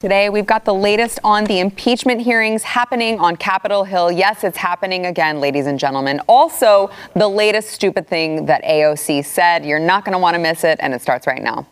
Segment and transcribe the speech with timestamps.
[0.00, 4.12] Today, we've got the latest on the impeachment hearings happening on Capitol Hill.
[4.12, 6.20] Yes, it's happening again, ladies and gentlemen.
[6.28, 9.66] Also, the latest stupid thing that AOC said.
[9.66, 11.66] You're not going to want to miss it, and it starts right now.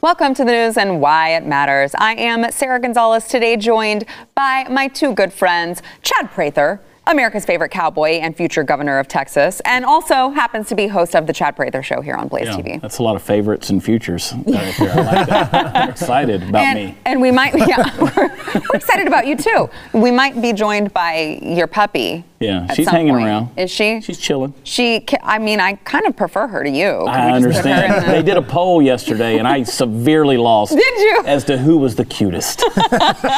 [0.00, 1.94] Welcome to the news and why it matters.
[1.94, 7.70] I am Sara Gonzales, today joined by my two good friends, Chad Prather America's favorite
[7.70, 11.54] cowboy and future governor of Texas, and also happens to be host of the Chad
[11.56, 12.80] Prather Show here on Blaze Yeah, TV.
[12.80, 14.32] That's a lot of favorites and futures.
[14.46, 14.90] right there.
[14.92, 15.90] I like that.
[15.90, 16.98] Excited about and, me.
[17.04, 19.68] and we might, yeah, we're, we're excited about you too.
[19.92, 22.24] We might be joined by your puppy.
[22.44, 23.26] Yeah, at she's some hanging point.
[23.26, 23.48] around.
[23.58, 24.00] Is she?
[24.00, 24.54] She's chilling.
[24.64, 27.02] She, I mean, I kind of prefer her to you.
[27.04, 28.06] Can I we just put her in understand.
[28.08, 30.72] the- They did a poll yesterday, and I severely lost.
[30.72, 31.22] Did you?
[31.26, 32.60] As to who was the cutest.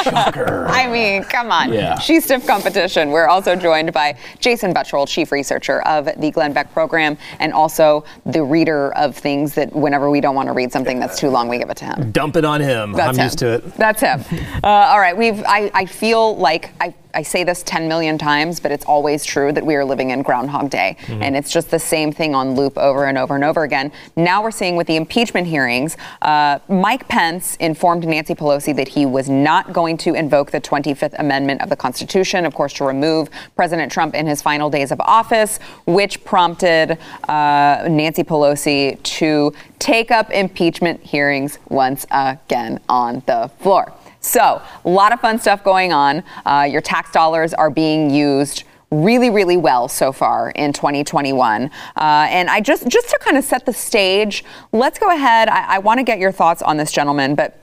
[0.04, 0.66] Shocker.
[0.68, 1.72] I mean, come on.
[1.72, 1.98] Yeah.
[1.98, 3.10] She's stiff competition.
[3.10, 8.04] We're also joined by Jason Buttrill, chief researcher of the Glenn Beck program, and also
[8.24, 11.48] the reader of things that whenever we don't want to read something that's too long,
[11.48, 12.10] we give it to him.
[12.12, 12.92] Dump it on him.
[12.92, 13.24] That's I'm him.
[13.24, 13.74] used to it.
[13.76, 14.20] That's him.
[14.62, 15.42] Uh, all right, we've.
[15.46, 19.50] I, I feel like I, I say this 10 million times, but it's always true
[19.52, 21.22] that we are living in Groundhog Day, Mm-hmm.
[21.22, 23.90] and it's just the same thing on loop over and over and over again.
[24.16, 29.06] Now we're seeing with the impeachment hearings, uh, Mike Pence informed Nancy Pelosi that he
[29.06, 33.30] was not going to invoke the 25th Amendment of the Constitution, of course, to remove
[33.56, 40.10] President Trump in his final days of office, which prompted uh, Nancy Pelosi to take
[40.10, 43.92] up impeachment hearings once again on the floor.
[44.20, 46.24] So, a lot of fun stuff going on.
[46.44, 51.64] Uh, your tax dollars are being used really, really well so far in 2021.
[51.64, 55.48] Uh, and I just, just to kind of set the stage, let's go ahead.
[55.48, 57.60] I, I want to get your thoughts on this, gentleman, but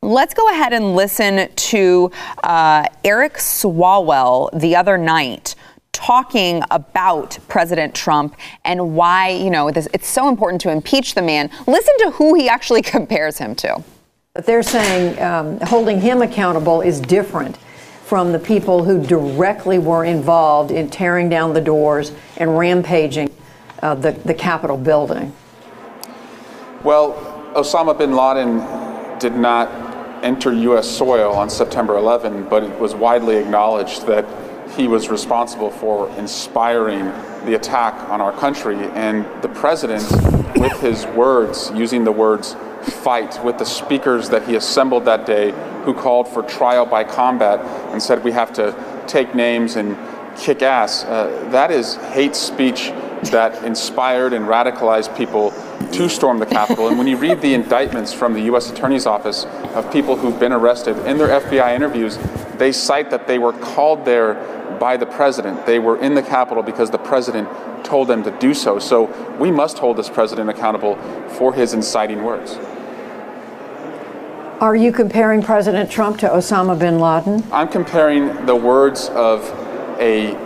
[0.00, 2.12] Let's go ahead and listen to
[2.44, 5.56] uh, Eric Swalwell the other night
[5.90, 11.22] talking about President Trump and why, you know, this, it's so important to impeach the
[11.22, 11.50] man.
[11.66, 13.82] Listen to who he actually compares him to.
[14.38, 17.56] But they're saying um, holding him accountable is different
[18.04, 23.34] from the people who directly were involved in tearing down the doors and rampaging
[23.82, 25.32] uh, the, the Capitol building.
[26.84, 27.14] Well,
[27.56, 29.72] Osama bin Laden did not
[30.22, 30.88] enter U.S.
[30.88, 34.24] soil on September 11, but it was widely acknowledged that
[34.78, 37.06] he was responsible for inspiring
[37.44, 38.76] the attack on our country.
[38.76, 40.04] And the president,
[40.56, 42.54] with his words, using the words
[43.02, 45.50] fight, with the speakers that he assembled that day
[45.84, 47.58] who called for trial by combat
[47.92, 49.96] and said we have to take names and
[50.38, 52.92] kick ass, uh, that is hate speech
[53.32, 55.50] that inspired and radicalized people
[55.90, 56.86] to storm the Capitol.
[56.86, 58.70] And when you read the indictments from the U.S.
[58.70, 62.16] Attorney's Office of people who've been arrested in their FBI interviews,
[62.58, 64.36] they cite that they were called there
[64.78, 65.66] by the president.
[65.66, 67.48] They were in the Capitol because the president
[67.84, 68.78] told them to do so.
[68.78, 69.04] So
[69.38, 70.96] we must hold this president accountable
[71.28, 72.58] for his inciting words.
[74.60, 77.44] Are you comparing President Trump to Osama bin Laden?
[77.52, 79.44] I'm comparing the words of
[80.00, 80.36] a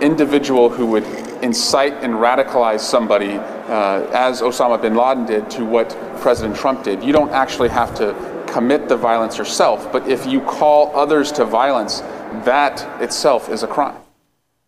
[0.00, 1.04] individual who would
[1.40, 7.04] incite and radicalize somebody, uh, as Osama bin Laden did, to what President Trump did.
[7.04, 11.44] You don't actually have to commit the violence yourself, but if you call others to
[11.44, 12.02] violence,
[12.44, 13.96] that itself is a crime.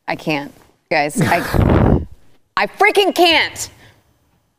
[0.09, 0.53] I can't,
[0.91, 1.21] guys.
[1.21, 2.07] I,
[2.57, 3.71] I freaking can't.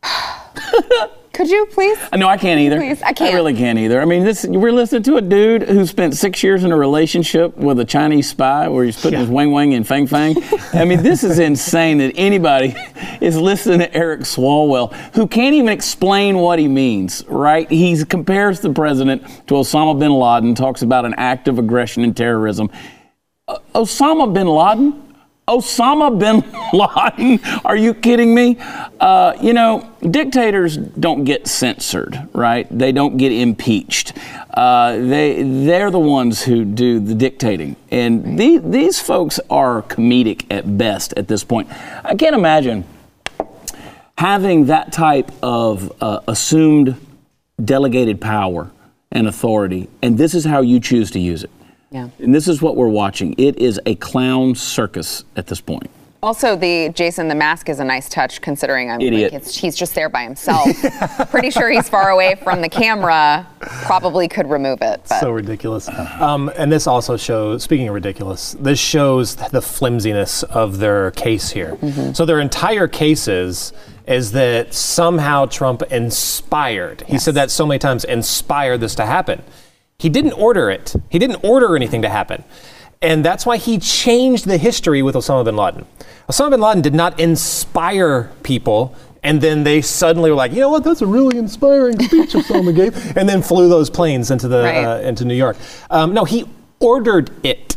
[1.37, 1.99] Could you please?
[2.15, 2.77] No, I can't either.
[2.77, 3.31] Please, I can't.
[3.31, 4.01] I really can't either.
[4.01, 7.55] I mean, this we're listening to a dude who spent six years in a relationship
[7.55, 10.35] with a Chinese spy where he's putting his wang wang in fang fang.
[10.73, 12.75] I mean, this is insane that anybody
[13.21, 17.69] is listening to Eric Swalwell who can't even explain what he means, right?
[17.69, 22.17] He compares the president to Osama bin Laden, talks about an act of aggression and
[22.17, 22.71] terrorism.
[23.47, 25.03] Osama bin Laden?
[25.47, 26.43] Osama bin
[26.73, 27.39] Laden?
[27.63, 28.57] Are you kidding me?
[28.99, 32.67] Uh, you know, dictators don't get censored, right?
[32.75, 34.13] They don't get impeached.
[34.53, 40.45] Uh, they they're the ones who do the dictating, and the, these folks are comedic
[40.49, 41.69] at best at this point.
[42.03, 42.83] I can't imagine
[44.17, 46.95] having that type of uh, assumed
[47.63, 48.71] delegated power
[49.11, 51.51] and authority, and this is how you choose to use it.
[51.91, 52.09] Yeah.
[52.19, 53.33] And this is what we're watching.
[53.37, 55.89] It is a clown circus at this point.
[56.23, 59.33] Also, the Jason the mask is a nice touch considering I'm Idiot.
[59.33, 60.67] like it's, he's just there by himself.
[61.29, 63.47] Pretty sure he's far away from the camera.
[63.59, 65.87] Probably could remove it, but So ridiculous.
[65.87, 71.51] Um, and this also shows, speaking of ridiculous, this shows the flimsiness of their case
[71.51, 71.77] here.
[72.13, 73.71] So their entire cases
[74.07, 77.01] is that somehow Trump inspired.
[77.01, 79.43] He said that so many times, inspired this to happen.
[79.99, 80.95] He didn't order it.
[81.09, 82.43] He didn't order anything to happen.
[83.01, 85.85] And that's why he changed the history with Osama bin Laden.
[86.29, 90.69] Osama bin Laden did not inspire people and then they suddenly were like, you know
[90.69, 94.61] what, that's a really inspiring speech Osama gave, and then flew those planes into the
[94.63, 94.85] Right.
[94.85, 95.57] uh, into New York.
[95.89, 96.45] Um, no, he
[96.79, 97.75] ordered it.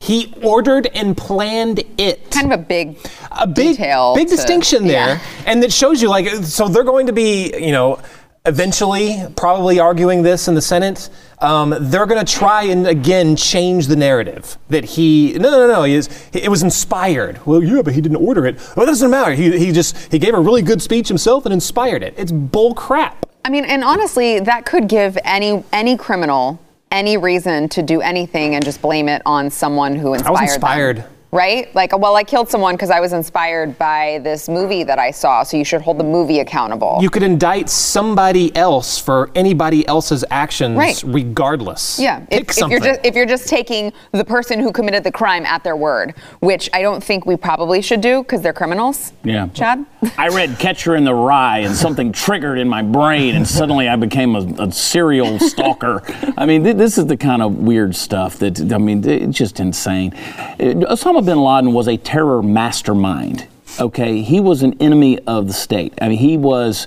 [0.00, 2.30] He ordered and planned it.
[2.32, 2.98] Kind of a big
[3.30, 5.20] a big, detail big to- distinction there, yeah.
[5.46, 8.00] and it shows you like so they're going to be, you know.
[8.46, 13.86] Eventually, probably arguing this in the Senate, um, they're going to try and again change
[13.86, 17.44] the narrative that he no no no no he is, it was inspired.
[17.46, 18.56] Well, yeah, but he didn't order it.
[18.76, 19.32] Well, it doesn't matter.
[19.32, 22.14] He, he just he gave a really good speech himself and inspired it.
[22.16, 23.26] It's bull crap.
[23.44, 26.60] I mean, and honestly, that could give any any criminal
[26.90, 30.42] any reason to do anything and just blame it on someone who inspired them.
[30.42, 31.04] inspired.
[31.32, 31.72] Right?
[31.76, 35.44] Like, well, I killed someone because I was inspired by this movie that I saw,
[35.44, 36.98] so you should hold the movie accountable.
[37.00, 41.00] You could indict somebody else for anybody else's actions, Right.
[41.06, 42.00] regardless.
[42.00, 45.12] yeah, Pick if, if you're just if you're just taking the person who committed the
[45.12, 49.12] crime at their word, which I don't think we probably should do because they're criminals.
[49.22, 49.46] Yeah.
[49.54, 49.86] Chad.
[50.18, 53.94] I read Catcher in the Rye and something triggered in my brain, and suddenly I
[53.94, 56.02] became a, a serial stalker.
[56.36, 59.60] I mean, th- this is the kind of weird stuff that, I mean, it's just
[59.60, 60.12] insane.
[60.58, 63.46] Uh, Osama bin Laden was a terror mastermind,
[63.78, 64.22] okay?
[64.22, 65.94] He was an enemy of the state.
[66.00, 66.86] I mean, he was.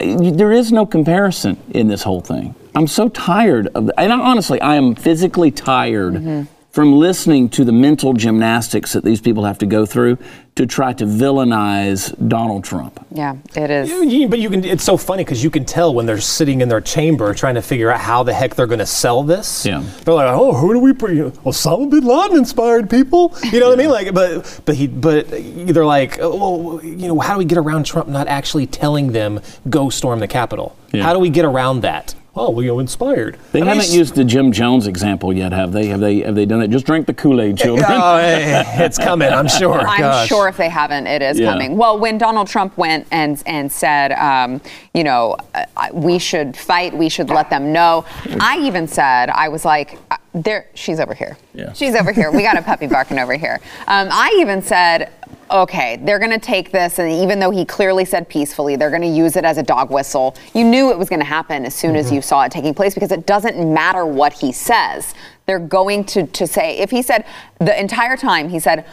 [0.00, 2.54] There is no comparison in this whole thing.
[2.74, 6.42] I'm so tired of, and I, honestly, I am physically tired mm-hmm.
[6.76, 10.18] From listening to the mental gymnastics that these people have to go through
[10.56, 13.02] to try to villainize Donald Trump.
[13.10, 13.88] Yeah, it is.
[13.88, 14.62] You- But you can.
[14.62, 17.62] It's so funny because you can tell when they're sitting in their chamber trying to
[17.62, 19.64] figure out how the heck they're going to sell this.
[19.64, 19.82] Yeah.
[20.04, 20.92] They're like, oh, who do we?
[20.92, 23.34] Pre- Osama bin Laden inspired people.
[23.52, 23.90] You know what I mean?
[23.90, 27.56] Like, but but he but they're like, oh, well, you know, how do we get
[27.56, 29.40] around Trump not actually telling them
[29.70, 30.76] go storm the Capitol?
[30.92, 31.04] Yeah.
[31.04, 32.14] How do we get around that?
[32.38, 33.38] Oh, we go inspired.
[33.52, 35.86] They I haven't it's- used the Jim Jones example yet, have they?
[35.86, 36.20] Have they?
[36.20, 36.68] Have they done it?
[36.68, 37.86] Just drink the Kool Aid, children.
[37.88, 39.30] Oh, hey, it's coming.
[39.32, 39.80] I'm sure.
[39.80, 40.28] I'm Gosh.
[40.28, 41.52] sure if they haven't, it is Yeah.
[41.52, 41.78] coming.
[41.78, 44.60] Well, when Donald Trump went and and said, um,
[44.92, 48.04] you know, uh, we should fight, we should let them know.
[48.38, 50.66] I even said, I was like, uh, there.
[50.74, 51.38] She's over here.
[51.54, 51.72] Yeah.
[51.72, 52.30] She's over here.
[52.30, 53.60] We got a puppy barking over here.
[53.86, 55.10] Um, I even said.
[55.48, 59.02] Okay, they're going to take this, and even though he clearly said peacefully, they're going
[59.02, 60.34] to use it as a dog whistle.
[60.54, 62.16] You knew it was going to happen as soon as mm-hmm.
[62.16, 65.14] you saw it taking place because it doesn't matter what he says.
[65.46, 67.24] They're going to, to say, if he said
[67.60, 68.86] the entire time, he said,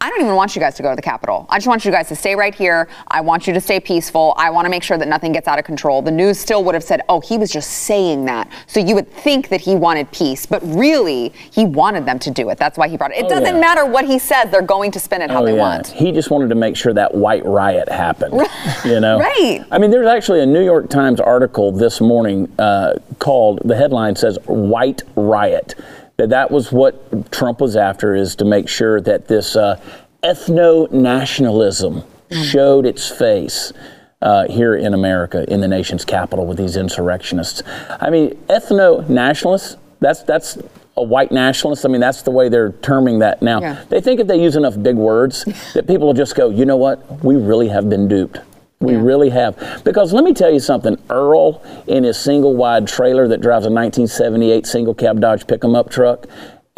[0.00, 1.44] I don't even want you guys to go to the Capitol.
[1.48, 2.88] I just want you guys to stay right here.
[3.08, 4.32] I want you to stay peaceful.
[4.36, 6.02] I want to make sure that nothing gets out of control.
[6.02, 8.48] The news still would have said, oh, he was just saying that.
[8.68, 12.48] So you would think that he wanted peace, but really, he wanted them to do
[12.50, 12.58] it.
[12.58, 13.18] That's why he brought it.
[13.18, 13.60] It Oh, doesn't yeah.
[13.60, 15.58] matter what he says, they're going to spin it how Oh, they yeah.
[15.58, 15.88] want.
[15.88, 18.40] He just wanted to make sure that white riot happened.
[18.84, 19.64] You know, Right.
[19.72, 23.62] I mean, there's actually a New York Times article this morning uh, called.
[23.64, 25.74] The headline says "White Riot."
[26.18, 29.80] That that was what Trump was after is to make sure that this uh,
[30.24, 33.72] ethno nationalism showed its face.
[34.20, 37.62] Uh, here in America, in the nation's capital, with these insurrectionists.
[37.88, 40.58] I mean, ethno nationalists, that's, that's
[40.96, 41.86] a white nationalist.
[41.86, 43.60] I mean, that's the way they're terming that now.
[43.60, 43.84] Yeah.
[43.88, 45.44] They think if they use enough big words
[45.74, 47.24] that people will just go, you know what?
[47.24, 48.38] We really have been duped.
[48.80, 49.02] We Yeah.
[49.02, 49.56] really have.
[49.84, 50.96] Because let me tell you something.
[51.10, 55.74] Earl, in his single wide trailer that drives a 1978 single cab Dodge pick 'em
[55.74, 56.26] up truck,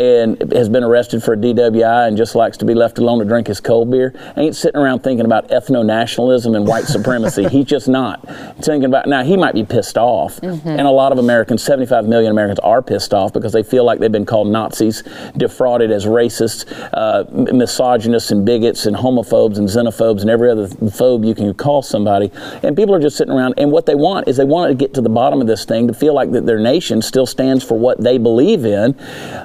[0.01, 3.25] and has been arrested for a DWI and just likes to be left alone to
[3.27, 7.47] drink his cold beer, ain't sitting around thinking about ethno nationalism and white supremacy.
[7.49, 8.27] He's just not
[8.63, 9.07] thinking about.
[9.09, 12.81] Now he might be pissed off, and a lot of Americans, 75 million Americans, are
[12.81, 15.03] pissed off because they feel like they've been called Nazis,
[15.37, 21.27] defrauded as racists, uh, misogynists, and bigots, and homophobes, and xenophobes, and every other phobe
[21.27, 22.33] you can call somebody.
[22.63, 24.95] And people are just sitting around, and what they want is they want to get
[24.95, 27.79] to the bottom of this thing to feel like that their nation still stands for
[27.79, 28.99] what they believe in,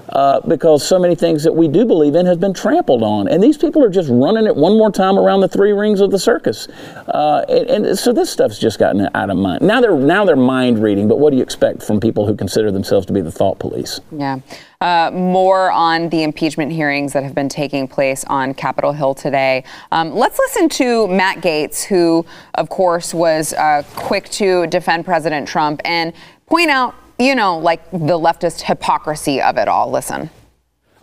[0.09, 3.41] uh, because so many things that we do believe in has been trampled on, and
[3.41, 6.19] these people are just running it one more time around the three rings of the
[6.19, 6.67] circus.
[7.07, 9.61] Uh, and, and so this stuff's just gotten out of mind.
[9.61, 12.71] Now they're now they're mind reading, but what do you expect from people who consider
[12.71, 13.99] themselves to be the thought police?
[14.11, 14.39] Yeah.
[14.81, 19.63] Uh, more on the impeachment hearings that have been taking place on Capitol Hill today.
[19.91, 22.25] Um, let's listen to Matt Gaetz, who,
[22.55, 26.13] of course, was uh, quick to defend President Trump and
[26.45, 29.91] point out, you know, like the leftist hypocrisy of it all.
[29.91, 30.29] Listen.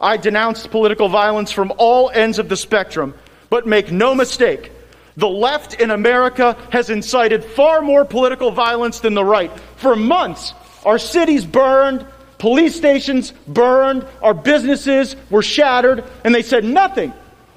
[0.00, 3.14] I denounce political violence from all ends of the spectrum,
[3.50, 4.73] but make no mistake,
[5.16, 9.52] the left in America has incited far more political violence than the right.
[9.76, 10.54] For months,
[10.85, 12.04] our cities burned,
[12.38, 17.12] police stations burned, our businesses were shattered, and they said nothing.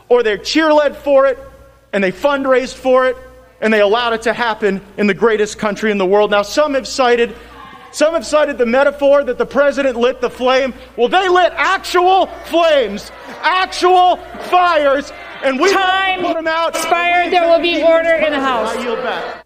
[0.10, 1.40] Or they cheerled for it,
[1.94, 3.18] and they fundraised for it,
[3.62, 6.30] and they allowed it to happen in the greatest country in the world.
[6.30, 7.36] Now, some have cited
[7.96, 10.74] Some have cited the metaphor that the president lit the flame.
[10.98, 13.10] Well, they lit actual flames,
[13.42, 14.18] actual
[14.50, 15.14] fires,
[15.46, 16.76] and we Time put them out.
[16.76, 17.32] expired.
[17.32, 18.76] There will be order in the House.
[18.76, 19.46] I yield back.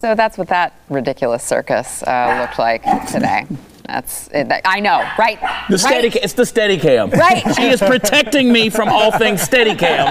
[0.00, 3.46] So that's what that ridiculous circus uh, looked like today.
[3.88, 5.40] That's it, that- I know, right?
[5.68, 6.16] The steady, right?
[6.22, 7.10] it's the steady cam.
[7.10, 7.42] Right.
[7.56, 10.06] She is protecting me from all things steady cam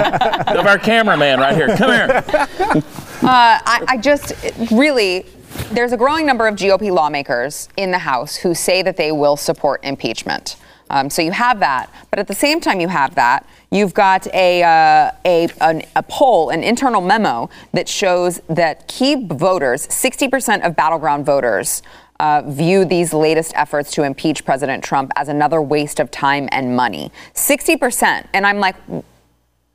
[0.58, 1.74] of our cameraman right here.
[1.78, 2.22] Come here.
[3.24, 4.34] I, I just
[4.74, 5.26] really,
[5.72, 9.38] there's a growing number of GOP lawmakers in the House who say that they will
[9.38, 10.58] support impeachment.
[10.90, 14.28] Um, so you have that, but at the same time you have that, you've got
[14.34, 20.66] a uh, a an, a poll, an internal memo that shows that key voters, 60%
[20.66, 21.82] of battleground voters.
[22.18, 26.74] Uh, view these latest efforts to impeach President Trump as another waste of time and
[26.74, 27.12] money.
[27.34, 28.26] 60%.
[28.34, 28.78] And I'm like,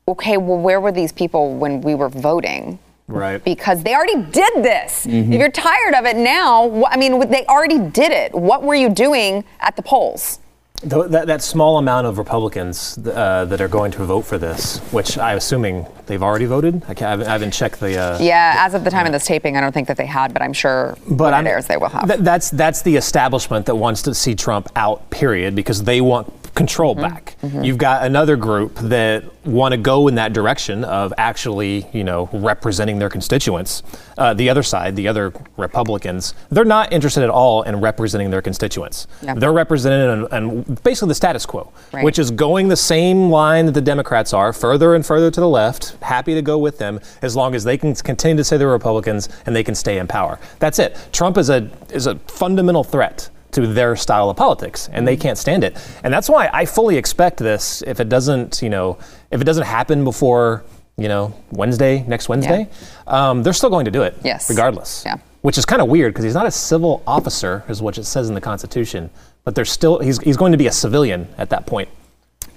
[0.07, 2.79] okay, well, where were these people when we were voting?
[3.11, 3.43] Right.
[3.43, 5.05] Because they already did this.
[5.05, 8.33] If you're tired of it now, I mean, they already did it.
[8.33, 10.39] What were you doing at the polls?
[10.81, 14.79] Th- that, that small amount of Republicans uh, that are going to vote for this,
[14.91, 16.81] which I'm assuming they've already voted.
[16.87, 17.95] I, can't, I haven't- I haven't checked the.
[17.99, 20.33] Uh, Yeah, as of the time of this taping, I don't think that they had,
[20.33, 22.07] but I'm sure when I'm- it airs, they will have.
[22.07, 25.07] th- that's that's the establishment that wants to see Trump out.
[25.11, 27.01] Period, because they want control Mm-hmm.
[27.01, 27.35] back.
[27.65, 32.29] You've got another group that want to go in that direction of actually, you know,
[32.33, 33.81] representing their constituents.
[34.17, 38.41] Uh, the other side, the other Republicans, they're not interested at all in representing their
[38.41, 39.07] constituents.
[39.21, 39.33] Yeah.
[39.35, 42.03] They're represented and, and basically the status quo, Right.
[42.03, 45.49] which is going the same line that the Democrats are, further and further to the
[45.49, 45.95] left.
[46.01, 49.29] Happy to go with them as long as they can continue to say they're Republicans
[49.45, 50.39] and they can stay in power.
[50.59, 50.97] That's it.
[51.11, 55.37] Trump is a is a fundamental threat to their style of politics, and they can't
[55.37, 55.77] stand it.
[56.03, 57.83] And that's why I fully expect this.
[57.85, 58.97] If it doesn't, you know,
[59.31, 60.63] if it doesn't happen before,
[60.97, 62.69] you know, Wednesday, next Wednesday,
[63.07, 64.49] um, they're still going to do it, Yes.
[64.49, 65.03] regardless.
[65.05, 65.17] Yeah.
[65.41, 68.29] Which is kind of weird because he's not a civil officer, is what it says
[68.29, 69.09] in the Constitution.
[69.43, 71.89] But they're still he's he's going to be a civilian at that point.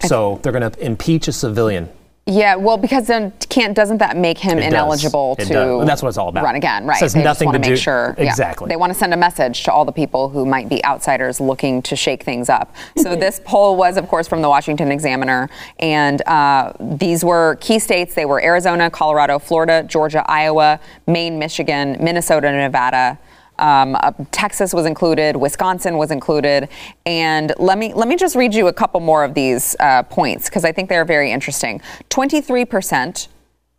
[0.06, 1.88] So they're going to impeach a civilian.
[2.26, 5.86] Yeah, well, because then can't doesn't that make him It ineligible It to does.
[5.86, 6.42] That's what it's all about.
[6.42, 6.86] run again?
[6.86, 6.98] Right.
[6.98, 8.68] Says they nothing just want to make do- sure yeah, Exactly.
[8.70, 11.82] they want to send a message to all the people who might be outsiders looking
[11.82, 12.74] to shake things up.
[12.96, 15.50] So this poll was, of course, from the Washington Examiner,
[15.80, 18.14] and uh, these were key states.
[18.14, 23.18] They were Arizona, Colorado, Florida, Georgia, Iowa, Maine, Michigan, Minnesota, Nevada.
[23.58, 26.68] Um, uh, Texas was included, Wisconsin was included,
[27.06, 30.48] and let me let me just read you a couple more of these uh, points
[30.48, 31.80] because I think they're very interesting.
[32.08, 33.28] Twenty-three percent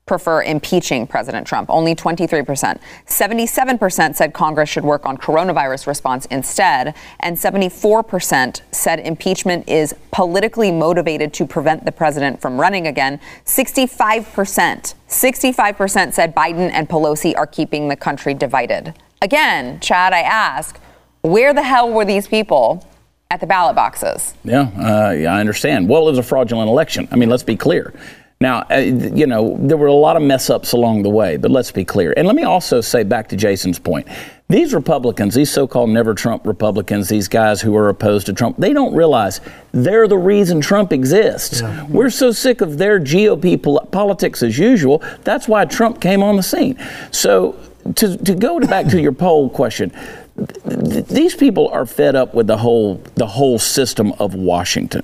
[0.05, 1.70] prefer impeaching President Trump.
[1.70, 2.79] Only 23%.
[3.08, 10.72] 77% said Congress should work on coronavirus response instead, and 74% said impeachment is politically
[10.72, 13.20] motivated to prevent the president from running again.
[13.46, 18.94] 65%, 65% said Biden and Pelosi are keeping the country divided.
[19.25, 20.79] Again, Chad, I ask,
[21.24, 22.88] where the hell were these people
[23.32, 24.36] at the ballot boxes?
[24.44, 25.89] Yeah, uh, yeah, I understand.
[25.89, 27.08] Well, it was a fraudulent election.
[27.12, 27.91] I mean, let's be clear.
[28.39, 31.50] Now, uh, you know, there were a lot of mess ups along the way, but
[31.50, 32.13] let's be clear.
[32.15, 34.08] And let me also say back to Jason's point
[34.48, 38.58] these Republicans, these so called never Trump Republicans, these guys who are opposed to Trump,
[38.58, 39.41] they don't realize
[39.72, 41.63] they're the reason Trump exists.
[41.89, 45.01] We're so sick of their GOP pol- politics as usual.
[45.24, 46.77] That's why Trump came on the scene.
[47.10, 47.60] So,
[47.96, 49.92] to, to go back to your poll question,
[50.38, 55.04] th- these people are fed up with the whole the whole system of Washington.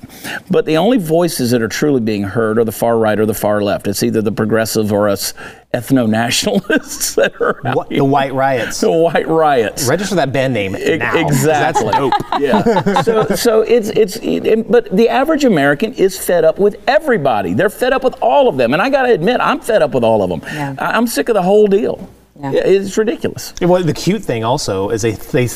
[0.50, 3.34] But the only voices that are truly being heard are the far right or the
[3.34, 3.88] far left.
[3.88, 5.34] It's either the progressive or us
[5.74, 8.82] ethno nationalists that are What, the White Riots.
[8.82, 9.88] the white riots.
[9.88, 11.16] Register that band name E- now.
[11.18, 11.94] Exactly.
[12.42, 13.02] Yeah.
[13.04, 17.54] So, so it's it's, it, but the average American is fed up with everybody.
[17.54, 19.92] They're fed up with all of them, and I got to admit, I'm fed up
[19.92, 20.42] with all of them.
[20.46, 20.76] Yeah.
[20.80, 22.10] I, I'm sick of the whole deal.
[22.42, 22.52] Yeah.
[22.52, 23.54] Yeah, It's ridiculous.
[23.62, 25.48] Well, the cute thing also is they, they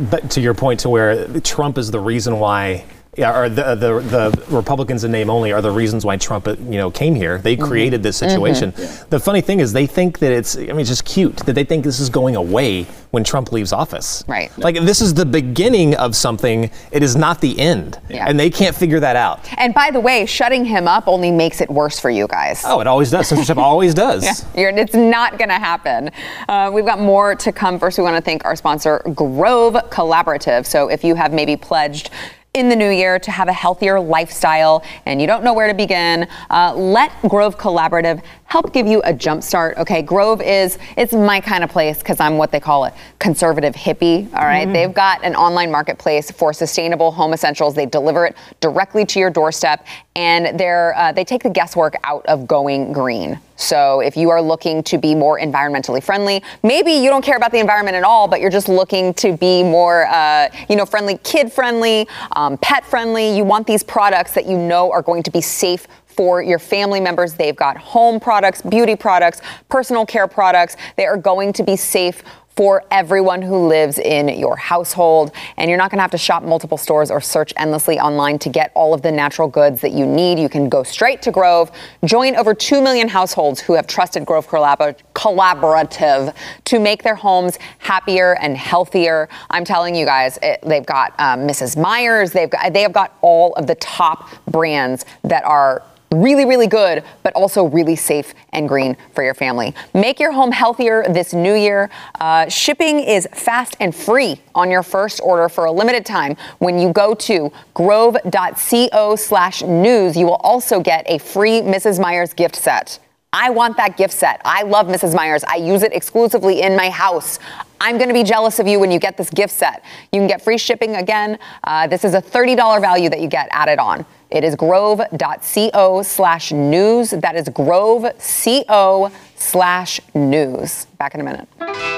[0.00, 2.84] but to your point to where Trump is the reason why.
[3.16, 6.56] Yeah, or the, the the Republicans in name only are the reasons why Trump, uh,
[6.58, 7.38] you know, came here.
[7.38, 7.66] They mm-hmm.
[7.66, 8.28] created this mm-hmm.
[8.28, 8.72] situation.
[9.08, 10.56] The funny thing is, they think that it's.
[10.56, 13.72] I mean, it's just cute that they think this is going away when Trump leaves
[13.72, 14.22] office.
[14.26, 14.56] Right.
[14.58, 16.70] Like this is the beginning of something.
[16.92, 18.26] It is not the end, Yeah.
[18.28, 19.40] and they can't figure that out.
[19.56, 22.62] And by the way, shutting him up only makes it worse for you guys.
[22.66, 23.28] Oh, it always does.
[23.28, 24.44] Censorship always does.
[24.54, 26.10] You're, it's not going to happen.
[26.48, 27.78] Uh, we've got more to come.
[27.78, 30.66] First, we want to thank our sponsor, Grove Collaborative.
[30.66, 32.10] So, if you have maybe pledged
[32.56, 35.74] in the new year to have a healthier lifestyle and you don't know where to
[35.74, 39.76] begin, uh, let Grove Collaborative help give you a jump start.
[39.76, 43.74] Okay, Grove is it's my kind of place because I'm what they call a conservative
[43.74, 44.32] hippie.
[44.34, 44.72] All right?
[44.72, 47.74] they've got an online marketplace for sustainable home essentials.
[47.74, 52.24] They deliver it directly to your doorstep, and they're uh, they take the guesswork out
[52.26, 53.38] of going green.
[53.56, 57.52] So if you are looking to be more environmentally friendly, maybe you don't care about
[57.52, 61.18] the environment at all, but you're just looking to be more, uh, you know, friendly,
[61.18, 63.34] kid friendly, um, pet friendly.
[63.34, 67.00] You want these products that you know are going to be safe for your family
[67.00, 67.34] members.
[67.34, 70.76] They've got home products, beauty products, personal care products.
[70.96, 72.22] They are going to be safe
[72.56, 75.30] for everyone who lives in your household.
[75.58, 78.48] And you're not going to have to shop multiple stores or search endlessly online to
[78.48, 80.38] get all of the natural goods that you need.
[80.38, 81.70] You can go straight to Grove.
[82.04, 87.58] Join over 2 million households who have trusted Grove Collab- Collaborative to make their homes
[87.78, 89.28] happier and healthier.
[89.50, 91.76] I'm telling you guys, it, they've got um, Mrs.
[91.76, 92.32] Meyer's.
[92.32, 95.82] They've got, they have got all of the top brands that are
[96.22, 99.74] really, really good, but also really safe and green for your family.
[99.94, 101.90] Make your home healthier this new year.
[102.20, 106.36] Uh, shipping is fast and free on your first order for a limited time.
[106.58, 112.00] When you go to grove.co slash news, you will also get a free Mrs.
[112.00, 112.98] Meyer's gift set.
[113.32, 114.40] I want that gift set.
[114.44, 115.14] I love Mrs.
[115.14, 115.44] Meyer's.
[115.44, 117.38] I use it exclusively in my house.
[117.80, 119.84] I'm going to be jealous of you when you get this gift set.
[120.12, 121.38] You can get free shipping again.
[121.64, 124.06] Uh, this is a $30 value that you get added on.
[124.30, 127.10] It is grove.co slash news.
[127.10, 130.86] That is grove.co slash news.
[130.98, 131.95] Back in a minute.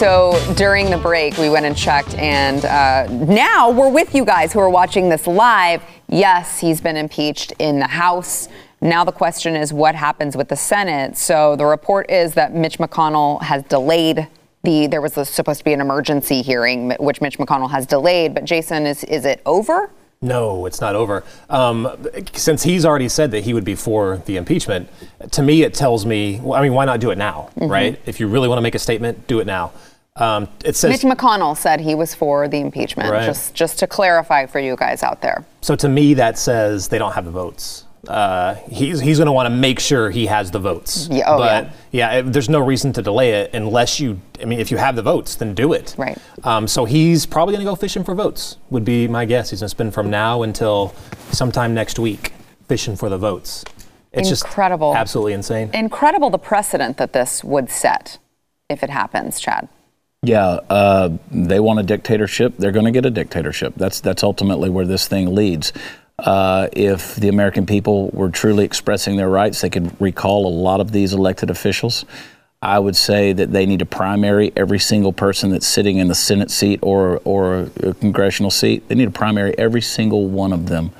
[0.00, 4.50] So during the break, we went and checked, and uh, now we're with you guys
[4.50, 5.82] who are watching this live.
[6.08, 8.48] Yes, he's been impeached in the House.
[8.80, 11.18] Now the question is what happens with the Senate.
[11.18, 14.26] So the report is that Mitch McConnell has delayed
[14.62, 14.86] the.
[14.86, 18.32] There was supposed to be an emergency hearing, which Mitch McConnell has delayed.
[18.32, 19.90] But Jason, is is it over?
[20.22, 21.24] No, it's not over.
[21.48, 21.88] Um,
[22.34, 24.90] since he's already said that he would be for the impeachment,
[25.30, 27.98] to me it tells me, well, I mean, why not do it now, right?
[28.04, 29.72] If you really want to make a statement, do it now.
[30.16, 33.10] Um, it says Mitch McConnell said he was for the impeachment.
[33.10, 33.24] Right.
[33.24, 35.46] Just just to clarify for you guys out there.
[35.62, 35.74] so.
[35.76, 37.86] To me, that says they don't have the votes.
[38.08, 41.06] Uh, he's he's going to want to make sure he has the votes.
[41.10, 42.12] Yeah, oh, but yeah.
[42.12, 44.20] yeah, it- there's no reason to delay it unless you.
[44.40, 45.94] I mean, if you have the votes, then do it.
[45.98, 46.16] Right.
[46.44, 48.56] Um, so he's probably going to go fishing for votes.
[48.70, 49.50] Would be my guess.
[49.50, 50.94] He's going to spend from now until
[51.30, 52.32] sometime next week
[52.68, 53.64] fishing for the votes.
[54.12, 54.92] It's Incredible.
[54.92, 55.70] just absolutely insane.
[55.74, 58.18] Incredible the precedent that this would set
[58.68, 59.68] if it happens, Chad.
[60.22, 62.54] Yeah, uh, they want a dictatorship.
[62.58, 63.74] They're going to get a dictatorship.
[63.76, 65.72] That's that's ultimately where this thing leads.
[66.24, 70.80] Uh, if the American people were truly expressing their rights, they could recall a lot
[70.80, 72.04] of these elected officials.
[72.62, 76.14] I would say that they need to primary every single person that's sitting in the
[76.14, 78.86] Senate seat or or a congressional seat.
[78.88, 80.90] They need to primary every single one of them.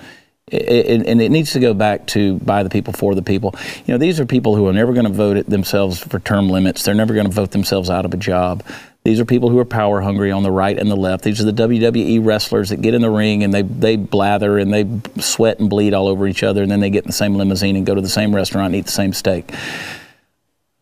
[0.46, 3.54] It, it- and it needs to go back to by the people for the people.
[3.86, 6.82] You know, these are people who are never going to vote themselves for term limits.
[6.82, 8.62] They're never going to vote themselves out of a job.
[9.02, 11.24] These are people who are power hungry on the right and the left.
[11.24, 14.72] These are the WWE wrestlers that get in the ring and they they blather and
[14.72, 14.86] they
[15.20, 17.76] sweat and bleed all over each other, and then they get in the same limousine
[17.76, 19.50] and go to the same restaurant and eat the same steak.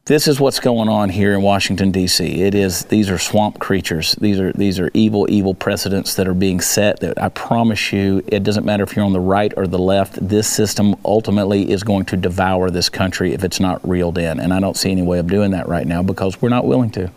[0.08, 2.24] This is what's going on here in Washington D.C.
[2.40, 4.14] It is these are swamp creatures.
[4.14, 7.00] These are these are evil, evil precedents that are being set.
[7.00, 10.26] That I promise you, it doesn't matter if you're on the right or the left.
[10.26, 14.52] This system ultimately is going to devour this country if it's not reeled in, and
[14.52, 17.10] I don't see any way of doing that right now because we're not willing to.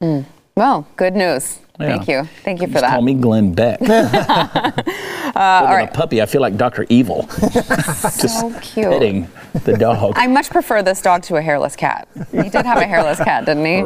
[0.00, 0.20] Hmm.
[0.54, 1.60] Well, good news.
[1.80, 1.96] Yeah.
[1.96, 2.24] Thank you.
[2.44, 2.90] Thank you for Just that.
[2.90, 3.80] call me Glenn Beck.
[3.82, 4.82] uh,
[5.34, 5.88] all right.
[5.88, 7.22] a puppy, I feel like Doctor Evil.
[7.40, 8.90] Just so cute.
[8.90, 9.28] petting
[9.64, 10.12] the dog.
[10.16, 12.06] I much prefer this dog to a hairless cat.
[12.30, 13.78] He did have a hairless cat, didn't he?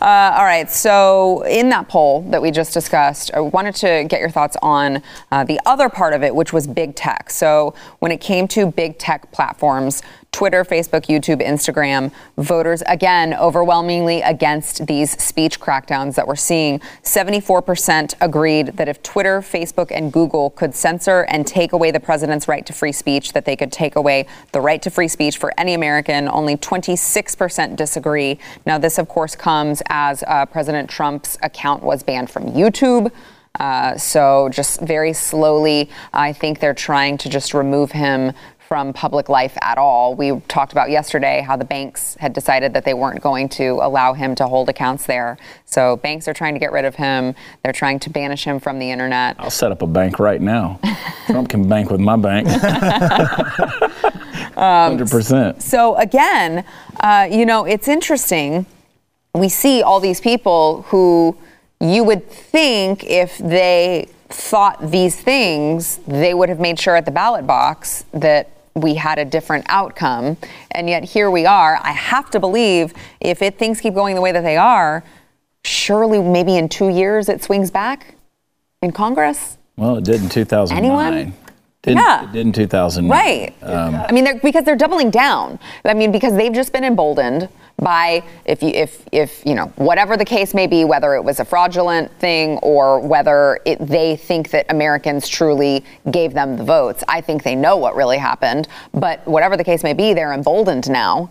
[0.00, 0.70] Uh, all right.
[0.70, 5.02] So, in that poll that we just discussed, I wanted to get your thoughts on
[5.32, 7.30] uh, the other part of it, which was big tech.
[7.30, 14.22] So, when it came to big tech platforms, Twitter, Facebook, YouTube, Instagram, voters again overwhelmingly
[14.22, 16.80] against these speech crackdowns that we're seeing.
[17.02, 22.48] 74% agreed that if Twitter, Facebook, and Google could censor and take away the president's
[22.48, 25.52] right to free speech, that they could take away the right to free speech for
[25.58, 26.28] any American.
[26.28, 28.38] Only 26% disagree.
[28.64, 33.10] Now, this, of course, comes as uh, President Trump's account was banned from YouTube.
[33.58, 38.32] Uh, so, just very slowly, I think they're trying to just remove him
[38.70, 40.14] from public life at all.
[40.14, 44.12] We talked about yesterday how the banks had decided that they weren't going to allow
[44.12, 45.38] him to hold accounts there.
[45.64, 47.34] So, banks are trying to get rid of him.
[47.64, 49.34] They're trying to banish him from the internet.
[49.40, 50.78] I'll set up a bank right now.
[51.26, 52.46] Trump can bank with my bank.
[54.56, 55.62] Um, 100%.
[55.62, 56.64] So again,
[56.98, 58.66] uh, you know, it's interesting.
[59.34, 61.34] We see all these people who
[61.80, 67.10] you would think if they thought these things, they would have made sure at the
[67.10, 70.36] ballot box that we had a different outcome.
[70.70, 71.78] And yet here we are.
[71.82, 75.04] I have to believe if it, things keep going the way that they are,
[75.64, 78.14] surely maybe in two years it swings back
[78.82, 79.58] in Congress.
[79.76, 80.84] Well, it did in 2009.
[80.84, 81.34] Anyone?
[81.82, 82.24] Did, Yeah.
[82.24, 83.10] It did in 2009.
[83.10, 83.54] Right.
[83.62, 85.58] Um, I mean, they're, because they're doubling down.
[85.84, 87.48] I mean, because they've just been emboldened
[87.80, 91.40] by if you if if you know whatever the case may be, whether it was
[91.40, 97.02] a fraudulent thing or whether it, they think that Americans truly gave them the votes.
[97.08, 98.68] I think they know what really happened.
[98.92, 101.30] But whatever the case may be, they're emboldened now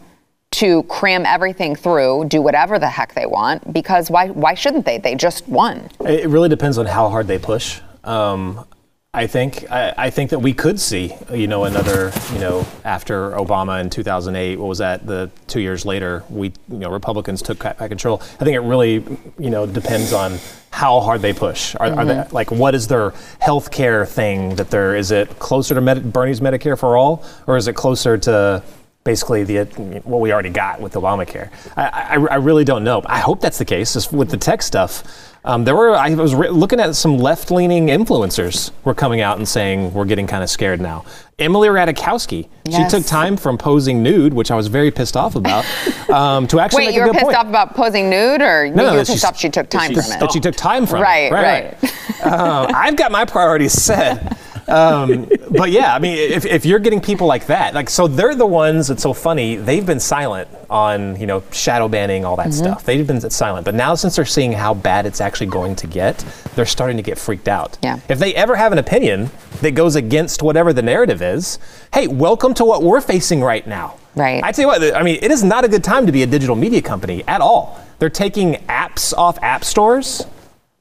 [0.51, 3.71] to cram everything through, do whatever the heck they want.
[3.71, 4.97] Because why why shouldn't they?
[4.97, 5.89] They just won.
[6.01, 7.79] It really depends on how hard they push.
[8.03, 8.65] Um,
[9.12, 13.32] I think I, I think that we could see, you know, another, you know, after
[13.32, 14.60] Obama in 2008.
[14.60, 15.08] What was that?
[15.08, 18.22] The two years later, we, you know, Republicans took back control.
[18.22, 19.04] I think it really,
[19.39, 20.38] you know, depends on
[20.69, 21.74] how hard they push.
[21.74, 22.36] Are, are they mm-hmm.
[22.36, 24.95] like what is their health care thing that they're?
[24.95, 28.62] Is it closer to Medi- Bernie's Medicare for all, or is it closer to
[29.04, 29.63] basically the
[30.04, 31.50] what we already got with Obamacare.
[31.76, 33.02] I, I, I really don't know.
[33.06, 34.12] I hope that's the case.
[34.12, 38.71] With the tech stuff, um, there were I was re- looking at some left-leaning influencers
[38.84, 41.06] were coming out and saying we're getting kind of scared now.
[41.38, 42.91] Emily Ratajkowski, Yes.
[42.91, 45.63] she took time from posing nude, which I was very pissed off about,
[46.10, 47.38] um, to actually Wait, make you a were good pissed point.
[47.38, 50.19] off about posing nude, or you no, were pissed off she took time from it?
[50.19, 51.34] That she took time from Right, it.
[51.34, 52.23] right.
[52.25, 54.38] uh, I've got my priorities set.
[54.69, 58.36] Um, but yeah, I mean, if, if you're getting people like that, like, so they're
[58.36, 58.88] the ones.
[58.88, 59.55] that's so funny.
[59.55, 62.58] They've been silent on, you know, shadow banning, all that Mm-hmm.
[62.65, 62.86] stuff.
[62.86, 63.65] They've been silent.
[63.65, 66.17] But now, since they're seeing how bad it's actually going to get,
[66.55, 67.77] they're starting to get freaked out.
[67.82, 67.99] Yeah.
[68.10, 69.29] If they ever have an opinion
[69.62, 71.60] that goes against whatever the narrative is,
[71.93, 73.95] hey, welcome to what we're facing right now.
[74.15, 74.43] Right.
[74.43, 76.27] I tell you what, I mean, it is not a good time to be a
[76.27, 77.79] digital media company at all.
[77.99, 80.25] They're taking apps off app stores.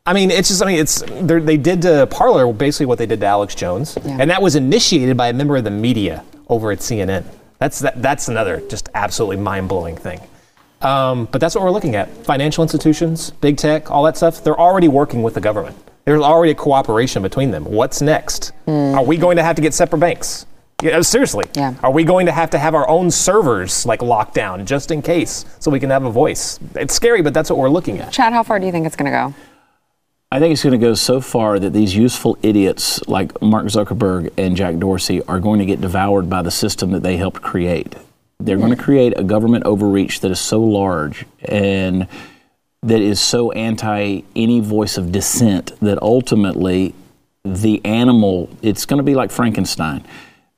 [0.09, 3.21] I mean, it's just, I mean, it's, they're- did to Parler basically what they did
[3.21, 3.99] to Alex Jones.
[4.03, 4.17] Yeah.
[4.19, 7.25] And that was initiated by a member of the media over at CNN.
[7.59, 10.21] That's, that, that's another just absolutely mind blowing thing.
[10.81, 12.09] Um, but that's what we're looking at.
[12.25, 15.77] Financial institutions, big tech, all that stuff, they're already working with the government.
[16.07, 17.65] There's already a cooperation between them.
[17.67, 18.53] What's next?
[18.67, 20.47] Are we going to have to get separate banks?
[20.83, 21.45] Yeah, seriously.
[21.55, 21.75] Yeah.
[21.83, 25.03] Are we going to have to have our own servers like locked down just in
[25.03, 26.61] case so we can have a voice?
[26.77, 28.13] It's scary, but that's what we're looking at.
[28.13, 29.35] Chad, how far do you think it's going to go?
[30.31, 34.31] I think it's going to go so far that these useful idiots like Mark Zuckerberg
[34.37, 37.95] and Jack Dorsey are going to get devoured by the system that they helped create.
[38.39, 42.07] They're going to create a government overreach that is so large and
[42.83, 46.95] that is so anti any voice of dissent that ultimately
[47.45, 50.05] the animal, it's going to be like Frankenstein.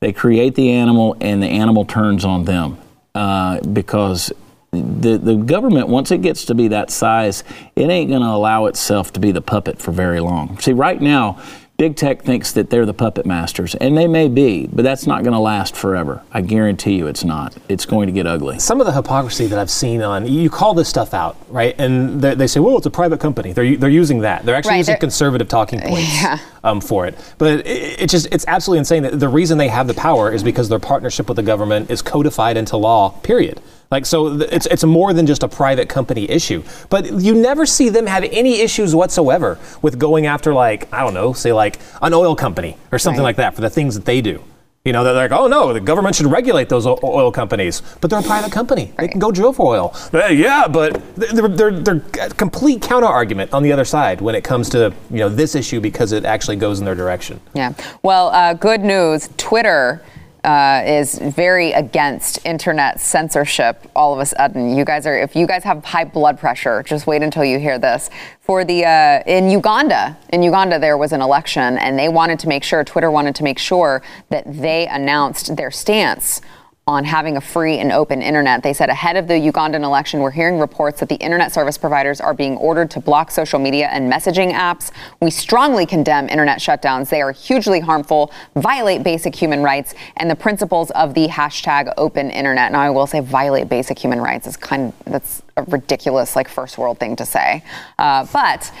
[0.01, 2.77] They create the animal and the animal turns on them
[3.15, 4.33] uh, because
[4.71, 7.43] the, the government, once it gets to be that size,
[7.75, 10.57] it ain't going to allow itself to be the puppet for very long.
[10.59, 11.41] See, right now,
[11.77, 15.23] big tech thinks that they're the puppet masters, and they may be, but that's not
[15.23, 16.23] going to last forever.
[16.31, 17.57] I guarantee you it's not.
[17.67, 18.59] It's going to get ugly.
[18.59, 21.75] Some of the hypocrisy that I've seen on you call this stuff out, right?
[21.77, 24.45] And they, they say, "Well, it's a private company." They're they're using that.
[24.45, 26.39] They're actually Right, using they're- conservative talking points Yeah.
[26.63, 27.17] um, for it.
[27.39, 30.43] But it, it's just it's absolutely insane that the reason they have the power is
[30.43, 33.09] because their partnership with the government is codified into law.
[33.21, 33.59] Period.
[33.91, 36.63] Like so, th- it's it's more than just a private company issue.
[36.89, 41.13] But you never see them have any issues whatsoever with going after like I don't
[41.13, 43.29] know, say like an oil company or something Right.
[43.29, 44.41] like that for the things that they do.
[44.85, 48.09] You know, they're like, oh no, the government should regulate those o- oil companies, but
[48.09, 48.91] they're a private company.
[48.97, 49.93] They can go drill for oil.
[50.11, 54.33] Uh, yeah, but they're, they're, they're a complete counter argument on the other side when
[54.35, 57.41] it comes to you know this issue because it actually goes in their direction.
[57.53, 57.73] Yeah.
[58.03, 59.29] Well, uh, good news.
[59.37, 60.01] Twitter
[60.43, 63.89] uh, is very against internet censorship.
[63.95, 65.17] All of a sudden, you guys are.
[65.17, 68.09] If you guys have high blood pressure, just wait until you hear this.
[68.41, 72.47] For the uh, in Uganda, in Uganda, there was an election, and they wanted to
[72.47, 72.83] make sure.
[72.83, 76.41] Twitter wanted to make sure that they announced their stance
[76.87, 78.63] on having a free and open internet.
[78.63, 82.19] They said ahead of the Ugandan election, we're hearing reports that the internet service providers
[82.19, 84.91] are being ordered to block social media and messaging apps.
[85.21, 87.09] We strongly condemn internet shutdowns.
[87.09, 92.31] They are hugely harmful, violate basic human rights and the principles of the hashtag open
[92.31, 92.71] internet.
[92.71, 96.49] Now, I will say violate basic human rights is kind of, that's a ridiculous, like,
[96.49, 97.63] first world thing to say.
[97.99, 98.71] Uh, but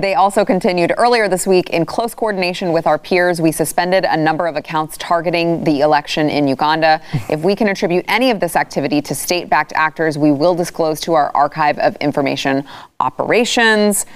[0.00, 3.40] they also continued earlier this week in close coordination with our peers.
[3.40, 7.00] We suspended a number of accounts targeting the election in Uganda.
[7.28, 11.00] if we can attribute any of this activity to state backed actors, we will disclose
[11.02, 12.64] to our archive of information
[13.00, 14.06] operations.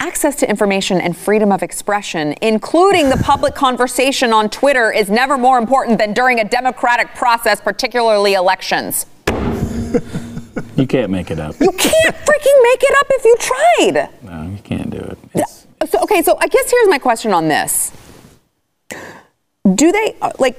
[0.00, 5.38] Access to information and freedom of expression, including the public conversation on Twitter, is never
[5.38, 9.06] more important than during a democratic process, particularly elections.
[10.76, 11.54] You can't make it up.
[11.60, 14.08] You can't freaking make it up if you tried.
[14.22, 15.18] No, you can't do it.
[15.34, 17.92] It's, So, okay, so I guess here's my question on this.
[19.74, 20.56] Do they, uh, like,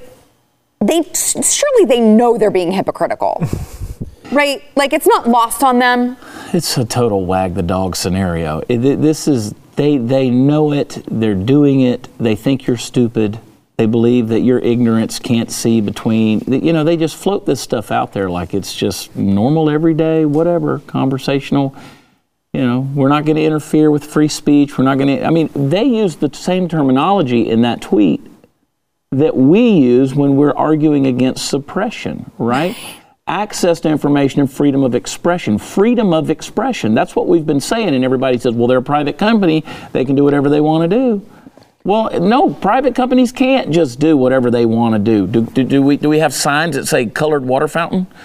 [0.80, 3.42] they surely they know they're being hypocritical,
[4.32, 4.62] right?
[4.76, 6.16] Like, it's not lost on them.
[6.52, 8.62] It's a total wag the dog scenario.
[8.68, 11.02] It- this is they they know it.
[11.10, 12.06] They're doing it.
[12.18, 13.38] They think you're stupid.
[13.76, 16.40] They believe that your ignorance can't see between.
[16.46, 20.78] You know, they just float this stuff out there like it's just normal, everyday, whatever,
[20.80, 21.74] conversational.
[22.52, 24.78] You know, we're not going to interfere with free speech.
[24.78, 25.24] We're not going to.
[25.24, 28.24] I mean, they use the same terminology in that tweet
[29.10, 32.76] that we use when we're arguing against suppression, right?
[33.26, 35.58] Access to information and freedom of expression.
[35.58, 36.94] Freedom of expression.
[36.94, 37.94] That's what we've been saying.
[37.94, 39.64] And everybody says, well, they're a private company.
[39.92, 41.26] They can do whatever they want to do.
[41.86, 45.26] Well, no, private companies can't just do whatever they want to do.
[45.26, 48.06] Do, do, do we, do we have signs that say colored water fountain?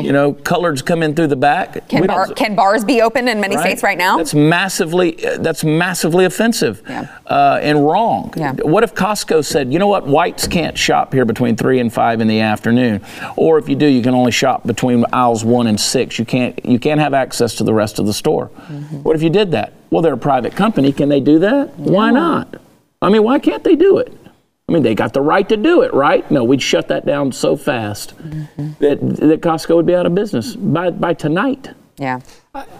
[0.00, 1.86] You know, coloreds come in through the back.
[1.88, 3.62] Can, bar, can bars be open in many right?
[3.62, 4.16] states right now?
[4.16, 7.14] That's massively that's massively offensive Yeah.
[7.26, 8.32] uh, and wrong.
[8.38, 8.54] Yeah.
[8.54, 12.22] What if Costco said, you know what, whites can't shop here between three and five
[12.22, 13.04] in the afternoon,
[13.36, 16.18] or if you do, you can only shop between aisles one and six.
[16.18, 18.48] You can't you can't have access to the rest of the store.
[18.48, 19.02] Mm-hmm.
[19.02, 19.74] What if you did that?
[19.90, 20.90] Well, they're a private company.
[20.90, 21.78] Can they do that?
[21.78, 22.62] Why not?
[23.02, 24.12] I mean, why can't they do it?
[24.68, 26.28] I mean, they got the right to do it, right?
[26.30, 28.70] No, we'd shut that down so fast Mm-hmm.
[28.80, 31.70] that, that Costco would be out of business by, by tonight.
[31.98, 32.20] yeah.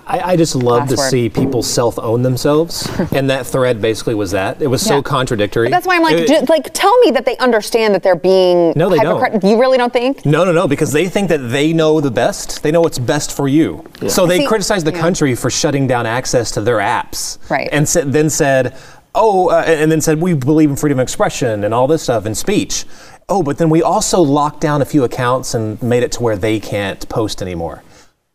[0.07, 1.11] I, I just love to Password.
[1.11, 4.62] see people self-own themselves, and that thread basically was that.
[4.62, 5.66] It was so contradictory.
[5.66, 8.16] But that's why I'm like, It- ju- like, tell me that they understand that they're
[8.16, 9.44] being No, they don't.
[9.44, 10.24] You really don't think?
[10.24, 12.62] No, no, no, because they think that they know the best.
[12.62, 13.85] They know what's best for you.
[14.09, 15.00] So they See- criticize the yeah.
[15.00, 17.38] country for shutting down access to their apps.
[17.50, 17.68] Right.
[17.70, 18.74] And sa- then said,
[19.16, 22.26] oh, uh, and then said, we believe in freedom of expression and all this stuff
[22.26, 22.85] and speech.
[23.29, 26.37] Oh, but then we also locked down a few accounts and made it to where
[26.37, 27.83] they can't post anymore.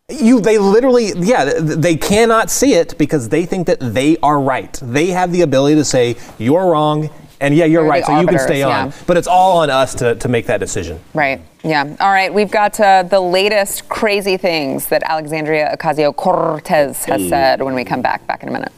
[0.09, 4.77] You, they literally, yeah, they cannot see it because they think that they are right.
[4.81, 8.27] They have the ability to say, you're wrong, and yeah, you're They're right, so you
[8.27, 8.87] can stay on.
[8.87, 8.91] yeah.
[9.07, 10.99] But it's all on us to, to make that decision.
[11.13, 11.41] Right.
[11.63, 11.95] Yeah.
[11.99, 12.33] All right.
[12.33, 17.85] We've got uh, the latest crazy things that Alexandria Ocasio Cortez has said when we
[17.85, 18.27] come back.
[18.27, 18.71] Back in a minute.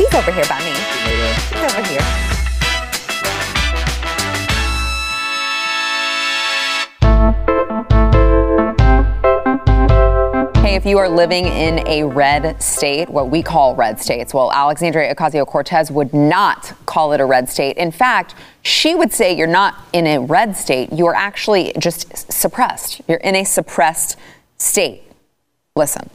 [0.00, 0.72] She's over here by me.
[1.50, 2.00] She's over here.
[10.62, 14.50] Hey, if you are living in a red state, what we call red states, well,
[14.50, 17.76] Alexandria Ocasio Cortez would not call it a red state.
[17.76, 22.32] In fact, she would say you're not in a red state, you are actually just
[22.32, 23.02] suppressed.
[23.06, 24.16] You're in a suppressed
[24.56, 25.02] state.
[25.76, 26.08] Listen.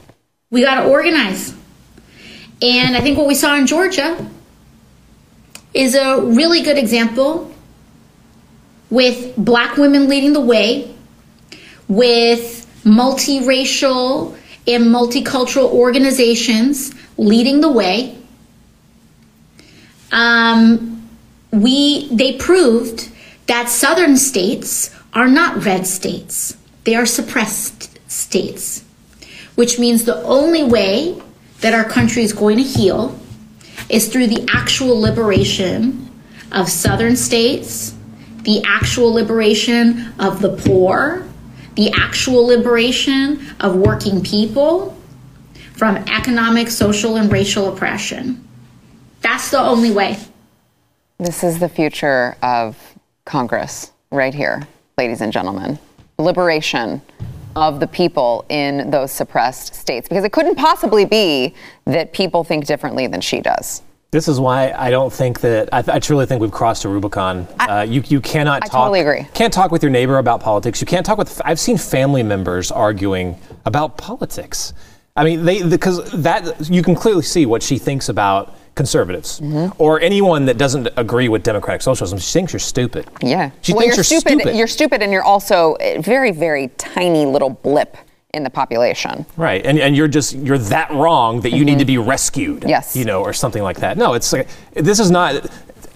[0.49, 1.53] We got to organize.
[2.61, 4.29] And I think what we saw in Georgia
[5.73, 7.51] is a really good example
[8.89, 10.95] with black women leading the way,
[11.87, 14.37] with multiracial
[14.67, 18.17] and multicultural organizations leading the way.
[20.11, 21.09] Um,
[21.51, 23.11] we they proved
[23.47, 28.85] that southern states are not red states; they are suppressed states
[29.55, 31.19] which means the only way
[31.65, 33.19] that our country is going to heal
[33.89, 36.07] is through the actual liberation
[36.51, 37.95] of southern states,
[38.43, 41.27] the actual liberation of the poor,
[41.73, 44.95] the actual liberation of working people
[45.73, 48.47] from economic, social, and racial oppression.
[49.21, 50.19] That's the only way.
[51.17, 52.77] This is the future of
[53.25, 54.67] Congress right here,
[54.99, 55.79] ladies and gentlemen.
[56.19, 57.01] Liberation
[57.55, 60.07] of the people in those suppressed states.
[60.07, 61.53] Because it couldn't possibly be
[61.85, 63.81] that people think differently than she does.
[64.11, 67.47] This is why I don't think that I, I truly think we've crossed a Rubicon.
[67.59, 68.83] uh, you you cannot I talk.
[68.83, 69.27] totally agree.
[69.33, 70.79] Can't talk with your neighbor about politics.
[70.79, 71.41] You can't talk with.
[71.43, 74.73] I've seen family members arguing about politics.
[75.17, 79.73] I mean, they because that you can clearly see what she thinks about conservatives Mm-hmm.
[79.81, 82.19] or anyone that doesn't agree with democratic socialism.
[82.19, 83.07] She thinks you're stupid.
[83.21, 83.51] Yeah.
[83.61, 84.55] She well, thinks you're, you're stupid, stupid.
[84.57, 87.97] You're stupid, and you're also a very, very tiny little blip
[88.33, 89.25] in the population.
[89.37, 92.59] Right, and, and you're just you're that wrong that you need to be rescued.
[92.61, 92.69] Mm-hmm.
[92.69, 92.95] Yes.
[92.95, 93.97] you know, or something like that.
[93.97, 95.49] No, it's like this is not.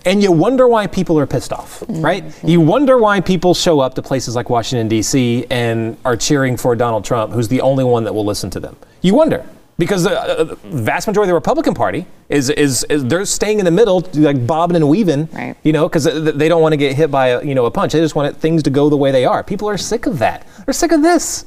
[0.06, 2.02] And you wonder why people are pissed off, Mm-hmm.
[2.02, 2.24] right?
[2.44, 5.46] You wonder why people show up to places like Washington D.C.
[5.50, 8.78] and are cheering for Donald Trump, who's the only one that will listen to them.
[9.02, 9.46] You wonder
[9.80, 13.66] because the uh, vast majority of the Republican Party is, is is they're staying in
[13.66, 15.56] the middle, like bobbing and weaving, Right.
[15.64, 17.94] you know, because they don't want to get hit by a, you know a punch.
[17.94, 19.44] They just want things to go the way they are.
[19.44, 20.46] People are sick of that.
[20.66, 21.46] They're sick of this.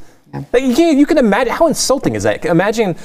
[0.52, 2.46] Like, you, can, you can imagine how insulting is that?
[2.46, 2.96] Imagine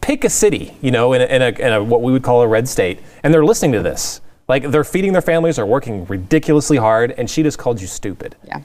[0.00, 2.42] pick a city, you know, in a, in, a, in a what we would call
[2.42, 4.20] a red state, and they're listening to this.
[4.52, 8.36] Like they're feeding their families, are working ridiculously hard, and she just called you stupid.
[8.46, 8.60] Yeah.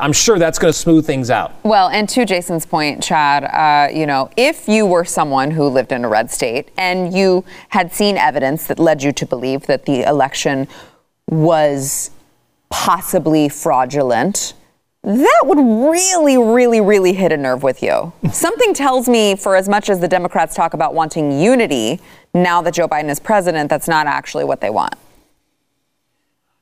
[0.00, 1.52] I'm sure that's going to smooth things out.
[1.62, 5.92] Well, and to Jason's point, Chad, uh, you know, if you were someone who lived
[5.92, 9.84] in a red state and you had seen evidence that led you to believe that
[9.84, 10.66] the election
[11.28, 12.10] was
[12.68, 14.54] possibly fraudulent,
[15.04, 18.12] that would really, really, really hit a nerve with you.
[18.32, 22.00] Something tells me, for as much as the Democrats talk about wanting unity,
[22.34, 24.96] now that Joe Biden is president, that's not actually what they want.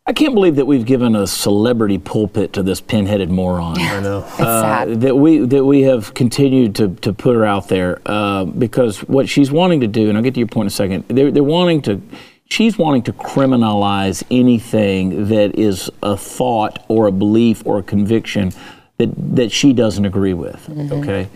[0.09, 3.79] I can't believe that we've given a celebrity pulpit to this pinheaded moron.
[3.81, 4.19] I know.
[4.19, 4.88] It's sad.
[4.88, 9.01] Uh, that we that we have continued to, to put her out there uh, because
[9.01, 11.05] what she's wanting to do, and I'll get to your point in a second.
[11.09, 12.01] They're, they're wanting to,
[12.49, 18.53] she's wanting to criminalize anything that is a thought or a belief or a conviction
[18.99, 20.71] that that she doesn't agree with.
[20.92, 21.29] Okay,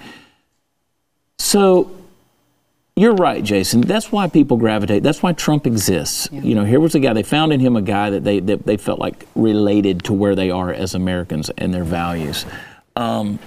[1.41, 1.91] so
[3.01, 3.81] you're right, Jason.
[3.81, 5.03] That's why people gravitate.
[5.03, 6.29] That's why Trump exists.
[6.31, 8.67] You know, here was a guy, they found in him a guy that they, that
[8.67, 12.45] they felt like related to where they are as Americans and their values.
[12.97, 13.39] Um,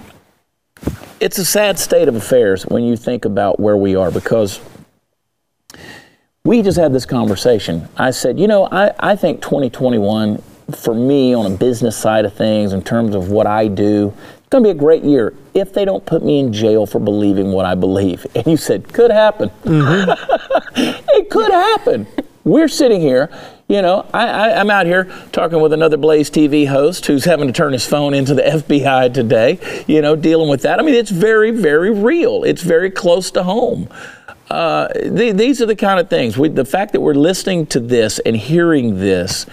[1.20, 4.60] it's a sad state of affairs when you think about where we are because
[6.44, 7.88] we just had this conversation.
[7.96, 12.34] I said, you know, I, I think 2021 for me on a business side of
[12.34, 14.12] things, in terms of what I do,
[14.54, 17.50] going to be a great year if they don't put me in jail for believing
[17.50, 18.24] what I believe.
[18.36, 19.50] And you said, could happen.
[19.64, 22.06] it could happen.
[22.44, 23.30] We're sitting here,
[23.68, 27.46] you know, I, I, I'm out here talking with another Blaze TV host who's having
[27.46, 30.78] to turn his phone into the FBI today, you know, dealing with that.
[30.78, 32.44] I mean, it's very, very real.
[32.44, 33.88] It's very close to home.
[34.50, 36.36] Uh, the, these are the kind of things.
[36.36, 39.46] We, the fact that we're listening to this and hearing this,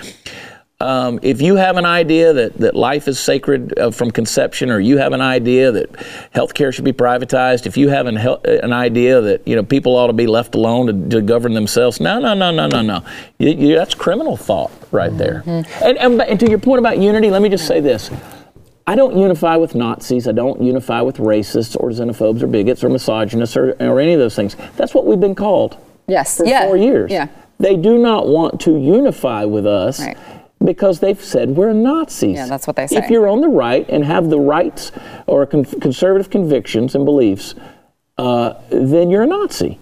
[0.81, 4.79] um, if you have an idea that, that life is sacred uh, from conception, or
[4.79, 5.91] you have an idea that
[6.35, 9.95] healthcare should be privatized, if you have an, hel- an idea that you know people
[9.95, 13.05] ought to be left alone to, to govern themselves, no, no, no, no, no, no.
[13.37, 15.43] You, you, that's criminal thought right there.
[15.45, 15.65] And,
[15.97, 18.09] and, and to your point about unity, let me just say this.
[18.87, 20.27] I don't unify with Nazis.
[20.27, 24.19] I don't unify with racists or xenophobes or bigots or misogynists or, or any of
[24.19, 24.55] those things.
[24.75, 26.37] That's what we've been called Yes.
[26.37, 26.65] for yeah.
[26.65, 27.11] four years.
[27.11, 27.27] Yeah.
[27.59, 30.17] They do not want to unify with us Right.
[30.63, 32.35] Because they've said we're Nazis.
[32.35, 32.97] Yeah, that's what they say.
[32.97, 34.91] If you're on the right and have the rights
[35.27, 37.55] or con- conservative convictions and beliefs,
[38.17, 39.79] uh, then you're a Nazi.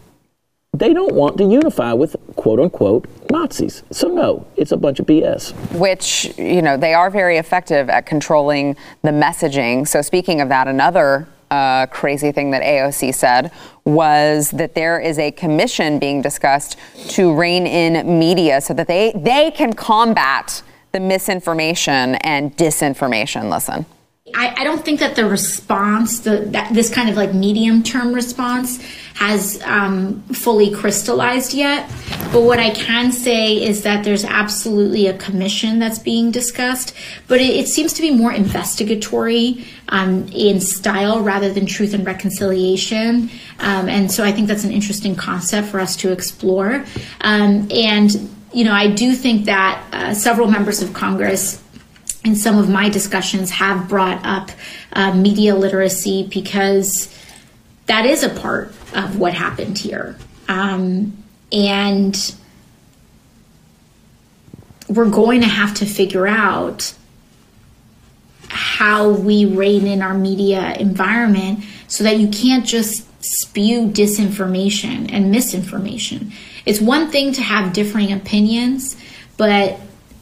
[0.74, 3.84] They don't want to unify with quote unquote Nazis.
[3.92, 5.52] So, no, it's a bunch of BS.
[5.78, 9.88] which you know they are very effective at controlling the messaging.
[9.88, 13.52] So speaking of that, another uh, crazy thing that AOC said
[13.84, 16.78] was that there is a commission being discussed
[17.10, 20.62] to rein in media so that they they can combat
[20.92, 23.50] the misinformation and disinformation.
[23.52, 23.86] Listen.
[24.36, 28.14] I, I don't think that the response, the, that this kind of like medium term
[28.14, 28.80] response,
[29.16, 31.90] has um, fully crystallized yet.
[32.32, 36.96] But what I can say is that there's absolutely a commission that's being discussed,
[37.28, 42.06] but it, it seems to be more investigatory um, in style rather than truth and
[42.06, 43.30] reconciliation.
[43.60, 46.86] Um, and so I think that's an interesting concept for us to explore.
[47.22, 51.62] Um, and you know, I do think that uh, several members of Congress
[52.26, 54.52] in some of my discussions have brought up
[54.94, 57.16] uh, media literacy because
[57.86, 60.18] that is a part of what happened here.
[60.48, 62.36] Um, and
[64.88, 66.94] we're going to have to figure out
[68.50, 75.32] how we rein in our media environment so that you can't just spew disinformation and
[75.32, 76.32] misinformation.
[76.66, 78.96] It's one thing to have differing opinions,
[79.38, 79.80] but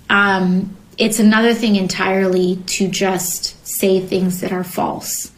[0.09, 5.31] um, it's another thing entirely to just say things that are false.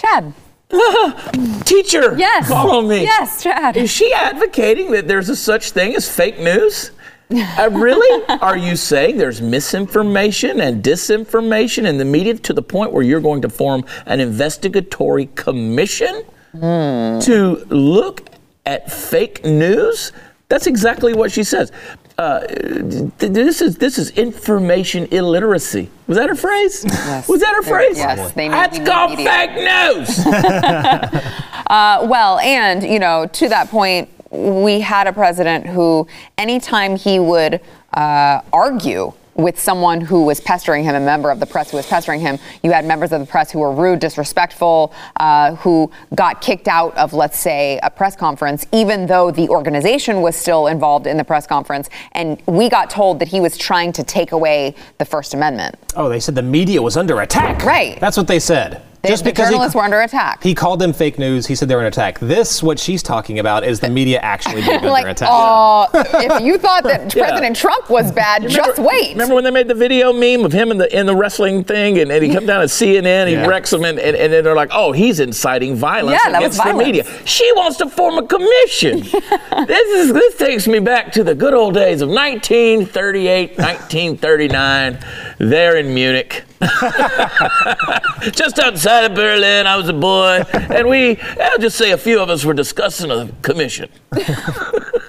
[0.00, 0.32] Chad.
[1.64, 2.48] Teacher, Yes.
[2.48, 3.02] follow me.
[3.02, 3.76] Yes, Chad.
[3.76, 6.92] Is she advocating that there's a such thing as fake news?
[7.32, 8.24] Uh, really?
[8.40, 13.20] Are you saying there's misinformation and disinformation in the media to the point where you're
[13.20, 18.29] going to form an investigatory commission to look
[18.70, 20.12] at fake news?
[20.48, 21.72] That's exactly what she says.
[22.18, 25.88] Uh, th- this is this is information illiteracy.
[26.06, 26.84] Was that her phrase?
[27.28, 27.96] Was that her phrase?
[27.96, 29.30] Yes, they That's called media.
[29.30, 31.22] fake news.
[31.70, 36.04] Uh, well, and, you know, to that point, we had a president who,
[36.36, 37.60] anytime he would
[37.94, 41.86] uh, argue with someone who was pestering him, a member of the press who was
[41.86, 46.40] pestering him, you had members of the press who were rude, disrespectful, uh, who got
[46.40, 51.06] kicked out of, let's say, a press conference, even though the organization was still involved
[51.06, 51.88] in the press conference.
[52.12, 55.76] And we got told that he was trying to take away the First Amendment.
[55.96, 57.64] Oh, they said the media was under attack.
[57.64, 57.98] Right.
[58.00, 58.82] That's what they said.
[59.02, 60.42] They- Just the because he- journalists were under attack.
[60.42, 61.46] He called them fake news.
[61.46, 62.18] He said they were under attack.
[62.18, 65.28] This, what she's talking about, is the media actually being like, under attack.
[65.32, 67.24] oh, if you thought that Yeah.
[67.28, 69.12] President Trump was bad, just wait.
[69.12, 71.98] Remember when they made the video meme of him in the in the wrestling thing,
[71.98, 73.46] and, and he comes down to CNN, he Yeah.
[73.46, 76.58] wrecks them, and, and, and then they're like, "Oh, he's inciting violence Yeah, that was
[76.58, 79.00] against the media." She wants to form a commission.
[79.66, 84.98] this is this takes me back to the good old days of 1938, 1939,
[85.38, 86.44] there in Munich.
[88.32, 92.20] Just outside of Berlin, I was a boy, and we, I'll just say a few
[92.20, 93.88] of us were discussing a commission.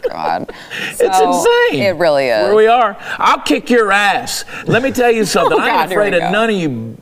[0.10, 0.52] God.
[0.94, 1.82] It's insane.
[1.84, 2.44] It really is.
[2.44, 4.46] Where we are, I'll kick your ass.
[4.66, 5.58] Let me tell you something.
[5.60, 6.32] Oh, I ain't afraid of go.
[6.32, 6.98] none of you.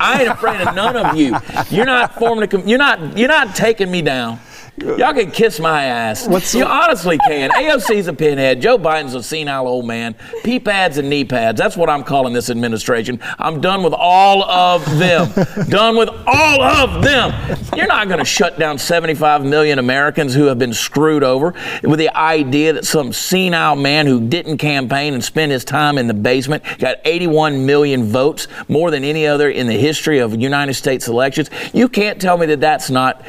[0.00, 1.36] I ain't afraid of none of you.
[1.70, 2.48] You're not forming a.
[2.48, 3.18] Com- you're not.
[3.18, 4.38] You're not taking me down.
[4.76, 6.54] Y'all can kiss my ass.
[6.54, 7.50] you honestly can.
[7.50, 8.60] AOC's a pinhead.
[8.60, 10.16] Joe Biden's a senile old man.
[10.42, 11.58] Pee pads and knee pads.
[11.58, 13.20] That's what I'm calling this administration.
[13.38, 15.30] I'm done with all of them.
[15.68, 17.58] done with all of them.
[17.76, 21.54] You're not going to shut down 75 million Americans who have been screwed over
[21.84, 26.08] with the idea that some senile man who didn't campaign and spend his time in
[26.08, 30.74] the basement got 81 million votes, more than any other in the history of United
[30.74, 31.48] States elections.
[31.72, 33.24] You can't tell me that that's not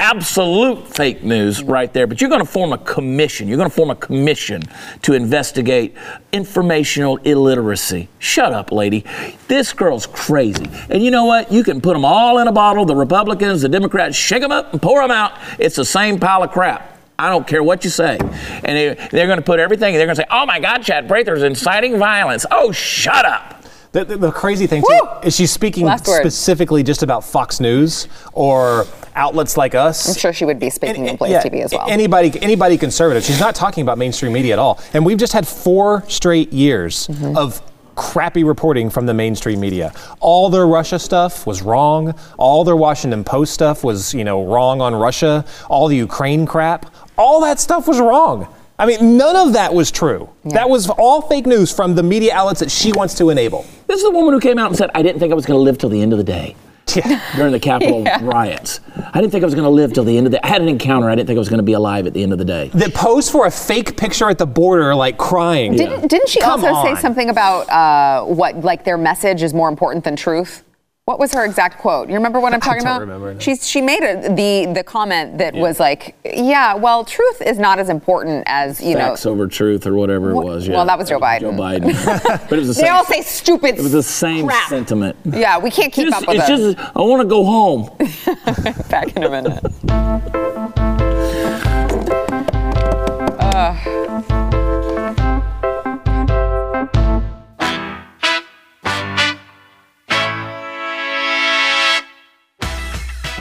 [0.00, 2.06] absolute fake news right there.
[2.06, 3.46] But you're going to form a commission.
[3.46, 4.62] You're going to form a commission
[5.02, 5.94] to investigate
[6.32, 8.08] informational illiteracy.
[8.18, 9.04] Shut up, lady.
[9.46, 10.68] This girl's crazy.
[10.88, 11.52] And you know what?
[11.52, 12.86] You can put them all in a bottle.
[12.86, 15.38] The Republicans, the Democrats, shake them up and pour them out.
[15.58, 16.98] It's the same pile of crap.
[17.18, 18.16] I don't care what you say.
[18.18, 21.06] And they, they're going to put everything, they're going to say, oh my God, Chad
[21.06, 22.46] Prather's inciting violence.
[22.50, 23.59] Oh, shut up.
[23.92, 26.20] The, the, the crazy thing too is she's speaking Last word.
[26.22, 28.86] specifically just about Fox News or
[29.16, 30.08] outlets like us.
[30.08, 31.90] I'm sure she would be speaking on Blaze Yeah, TV as well.
[31.90, 33.24] Anybody, anybody conservative.
[33.24, 34.80] She's not talking about mainstream media at all.
[34.94, 37.36] And we've just had four straight years Mm-hmm.
[37.36, 37.60] of
[37.96, 39.92] crappy reporting from the mainstream media.
[40.20, 42.14] All their Russia stuff was wrong.
[42.38, 45.44] All their Washington Post stuff was, you know, wrong on Russia.
[45.68, 46.86] All the Ukraine crap.
[47.18, 48.46] All that stuff was wrong.
[48.80, 50.30] I mean, none of that was true.
[50.46, 53.66] That was all fake news from the media outlets that she wants to enable.
[53.86, 55.58] This is the woman who came out and said, I didn't think I was going
[55.58, 56.56] to live till the end of the day.
[56.96, 57.22] Yeah.
[57.36, 58.80] during the Capitol riots.
[59.12, 60.44] I didn't think I was going to live till the end of the.
[60.44, 61.08] I had an encounter.
[61.08, 62.68] I didn't think I was going to be alive at the end of the day.
[62.74, 65.76] that posed for a fake picture at the border, like crying.
[65.76, 66.96] Didn't, didn't she Come also on.
[66.96, 70.64] say something about uh, what, like their message is more important than truth?
[71.06, 72.08] What was her exact quote?
[72.08, 73.00] You remember what I'm talking about?
[73.00, 73.40] remember, no.
[73.40, 77.78] She's, she made a, the the comment that was like, yeah, well, truth is not
[77.80, 79.32] as important as you Facts know.
[79.32, 80.68] over truth or whatever Wh- it was.
[80.68, 80.74] Yeah.
[80.76, 81.40] well, that was Joe Biden.
[81.40, 82.48] Joe Biden.
[82.48, 82.94] but it was the They same.
[82.94, 83.76] all say stupid.
[83.78, 84.68] it was the same crap.
[84.68, 85.16] sentiment.
[85.24, 86.76] Yeah, we can't keep Just- up with it's it.
[86.76, 87.90] just, I want to go home.
[88.88, 89.60] Back in a minute.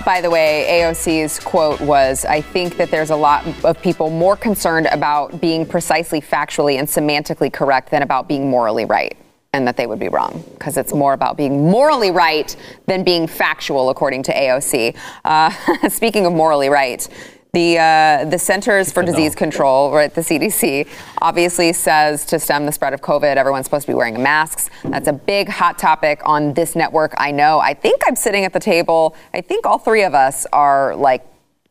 [0.10, 4.36] By the way, AOC's quote was I think that there's a lot of people more
[4.36, 9.16] concerned about being precisely factually and semantically correct than about being morally right.
[9.54, 12.56] And that they would be wrong because it's more about being morally right
[12.88, 14.98] than being factual, according to AOC.
[15.26, 17.08] Uh, speaking of morally right,
[17.52, 20.88] the uh, the Centers for Disease Control, right, the CDC,
[21.20, 24.70] obviously says to stem the spread of COVID, everyone's supposed to be wearing masks.
[24.84, 27.14] That's a big hot topic on this network.
[27.18, 27.60] I know.
[27.60, 29.16] I think I'm sitting at the table.
[29.34, 31.26] I think all three of us are like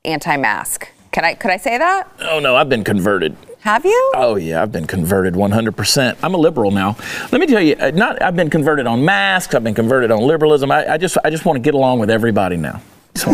[0.05, 0.89] anti-mask.
[1.13, 2.11] Can I could I say that?
[2.23, 3.37] Oh no, I've been converted.
[3.61, 4.13] Have you?
[4.17, 6.17] Oh yeah, I've been converted 100%.
[6.23, 6.97] I'm a liberal now.
[7.31, 9.55] Let me tell you, uh, not I've been converted on masks.
[9.55, 10.71] I've been converted on liberalism.
[10.71, 12.83] I, I just I just want to get along with everybody now.
[13.15, 13.33] So,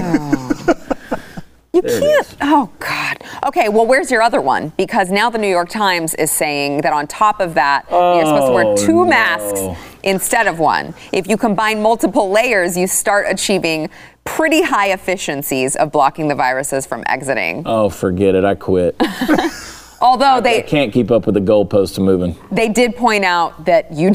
[1.75, 2.37] You There can't.
[2.41, 3.18] Oh, God.
[3.47, 4.72] Okay, well, where's your other one?
[4.77, 8.47] Because now the New York Times is saying that on top of that, you're supposed
[8.47, 9.11] to wear two oh, no.
[9.11, 9.61] masks
[10.05, 10.95] instead of one.
[11.12, 13.91] If you combine multiple layers, you start achieving
[14.25, 17.64] pretty high efficiencies of blocking the viruses from exiting.
[17.66, 18.45] oh, forget it.
[18.45, 18.95] I quit.
[20.01, 22.37] Although I they can't keep up with the goalposts moving.
[22.53, 24.12] they did point out that you.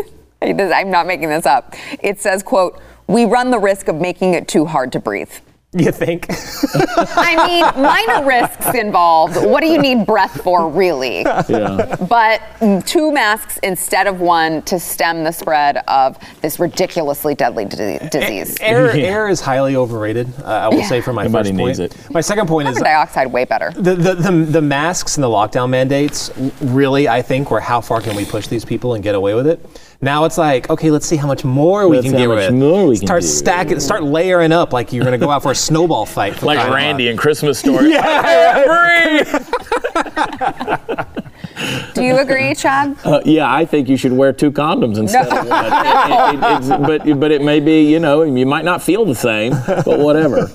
[0.42, 1.74] I'm not making this up.
[2.00, 5.30] It says, "quote We run the risk of making it too hard to breathe."
[5.74, 6.26] You think?
[7.16, 9.36] I mean, minor risks involved.
[9.36, 11.20] What do you need breath for, really?
[11.22, 11.96] Yeah.
[12.10, 12.42] But
[12.86, 18.58] two masks instead of one to stem the spread of this ridiculously deadly di- disease.
[18.60, 20.28] air, air is highly overrated.
[20.40, 21.78] Uh, I will say for my Everybody first point.
[21.78, 22.10] it.
[22.10, 23.70] My second point Carbon is dioxide way better.
[23.70, 28.02] the, the, the, the masks and the lockdown mandates really, I think, were how far
[28.02, 29.58] can we push these people and get away with it?
[30.04, 32.50] Now it's like, okay, let's see how much more we Let's can get how with.
[32.50, 33.28] much more we can start do.
[33.28, 36.34] stacking, start layering up like you're going to go out for a snowball fight.
[36.36, 37.10] for Like Randy loud.
[37.12, 37.90] in Christmas Story.
[37.92, 39.28] Yeah, Breathe.
[41.94, 42.96] Do you agree, Chad?
[43.04, 45.46] Uh, yeah, I think you should wear two condoms instead of one.
[45.52, 49.52] It- it- but, but it may be, you know, you might not feel the same,
[49.66, 50.48] but whatever.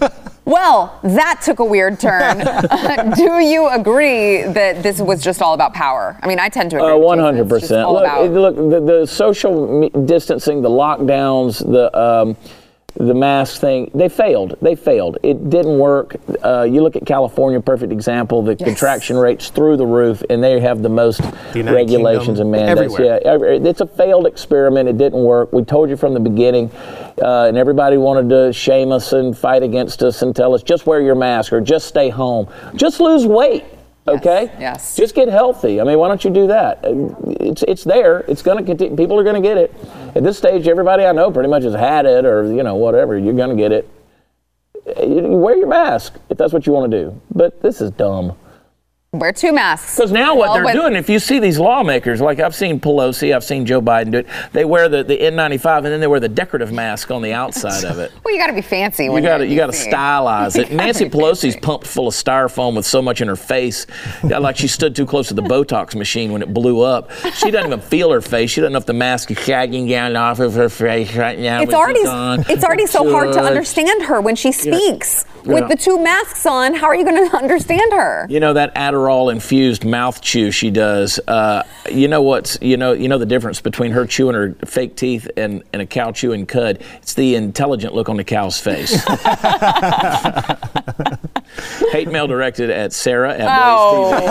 [0.45, 2.37] Well, that took a weird turn.
[3.15, 6.17] Do you agree that this was just all about power?
[6.23, 6.89] I mean, I tend to agree.
[6.89, 7.25] Uh, with One Jason.
[7.25, 7.89] hundred percent.
[7.91, 12.37] Look, about- look, the, the social distancing, the lockdowns, the um,
[12.99, 14.57] the mask thing, they failed.
[14.61, 15.19] They failed.
[15.21, 16.15] It didn't work.
[16.43, 18.41] Uh, you look at California, perfect example.
[18.41, 21.21] The contraction rates through the roof, and they have the most
[21.53, 22.93] United regulations Kingdom, and mandates.
[22.95, 23.19] everywhere.
[23.23, 24.89] Yeah, every- it's a failed experiment.
[24.89, 25.53] It didn't work.
[25.53, 26.71] We told you from the beginning,
[27.21, 30.87] uh, and everybody wanted to shame us and fight against us and tell us just
[30.87, 33.63] wear your mask or just stay home, just lose weight.
[34.09, 34.49] Okay.
[34.57, 34.95] yes.
[34.95, 35.81] Just get healthy.
[35.81, 36.79] I mean, why don't you do that?
[36.85, 36.93] Uh,
[37.41, 38.19] It's it's there.
[38.29, 38.95] It's going to continue.
[38.95, 39.73] People are going to get it.
[40.15, 43.17] At this stage, everybody I know pretty much has had it, or you know, whatever.
[43.17, 43.89] You're going to get it.
[45.05, 47.21] You wear your mask if that's what you want to do.
[47.33, 48.37] But this is dumb.
[49.13, 49.95] Wear two masks.
[49.95, 52.77] Because now what Well, they're with- doing, if you see these lawmakers, like I've seen
[52.77, 56.07] Pelosi, I've seen Joe Biden do it, they wear the, the N95 and then they
[56.07, 58.11] wear the decorative mask on the outside of it.
[58.27, 59.05] Well, you got to be fancy.
[59.05, 60.69] You got to you're got to stylize it.
[60.73, 63.87] Nancy Pelosi's pumped full of styrofoam with so much in her face,
[64.23, 67.09] like she stood too close to the Botox machine when it blew up.
[67.35, 68.51] She doesn't even feel her face.
[68.51, 71.61] She doesn't know if the mask is sagging down off of her face right now.
[71.61, 75.23] It's already she's it's already so hard to understand her when she speaks.
[75.25, 75.36] Yeah.
[75.45, 78.27] With the two masks on, how are you going to understand her?
[78.29, 81.19] You know that Adderall infused mouth chew she does.
[81.27, 84.95] Uh, you know what's you know you know the difference between her chewing her fake
[84.95, 86.81] teeth and, and a cow chewing cud.
[87.01, 88.91] It's the intelligent look on the cow's face.
[91.91, 94.21] Hate mail directed at Sara at Blaze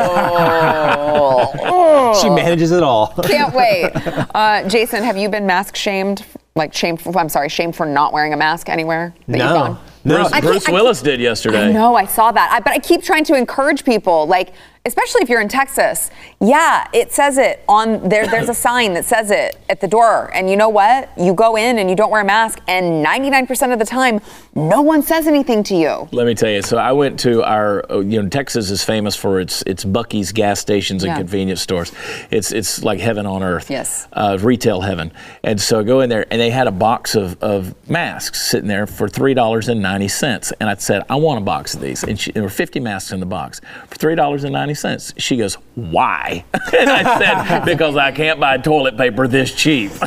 [1.08, 3.08] Oh, She manages it all.
[3.24, 3.90] can't wait.
[4.34, 6.24] Uh, Jason, have you been mask shamed?
[6.54, 7.00] Like shamed?
[7.02, 9.52] For, I'm sorry, shamed for not wearing a mask anywhere that you've No.
[9.54, 9.78] gone?
[10.06, 10.28] No.
[10.28, 11.72] Bruce, Bruce Willis did yesterday.
[11.72, 12.50] No, I saw that.
[12.52, 14.52] I, but I keep trying to encourage people, like,
[14.86, 16.10] especially if you're in Texas.
[16.40, 18.26] Yeah, it says it on there.
[18.26, 20.30] There's a sign that says it at the door.
[20.34, 21.10] And you know what?
[21.18, 24.20] You go in and you don't wear a mask, and 99% of the time,
[24.54, 26.08] no one says anything to you.
[26.12, 26.62] Let me tell you.
[26.62, 30.32] So I went to our, uh, you know, Texas is famous for its its Buc-ee's
[30.32, 31.18] gas stations and Yeah.
[31.18, 31.92] convenience stores.
[32.30, 33.70] It's it's like heaven on earth.
[33.70, 34.06] Yes.
[34.12, 35.12] Uh, retail heaven.
[35.42, 38.68] And so I go in there, and they had a box of, of masks sitting
[38.68, 40.52] there for three dollars and ninety cents.
[40.60, 42.02] And I said, I want a box of these.
[42.04, 45.12] And she, there were fifty masks in the box for three dollars and ninety cents.
[45.18, 46.44] She goes, Why?
[46.78, 49.90] and I said, Because I can't buy toilet paper this cheap.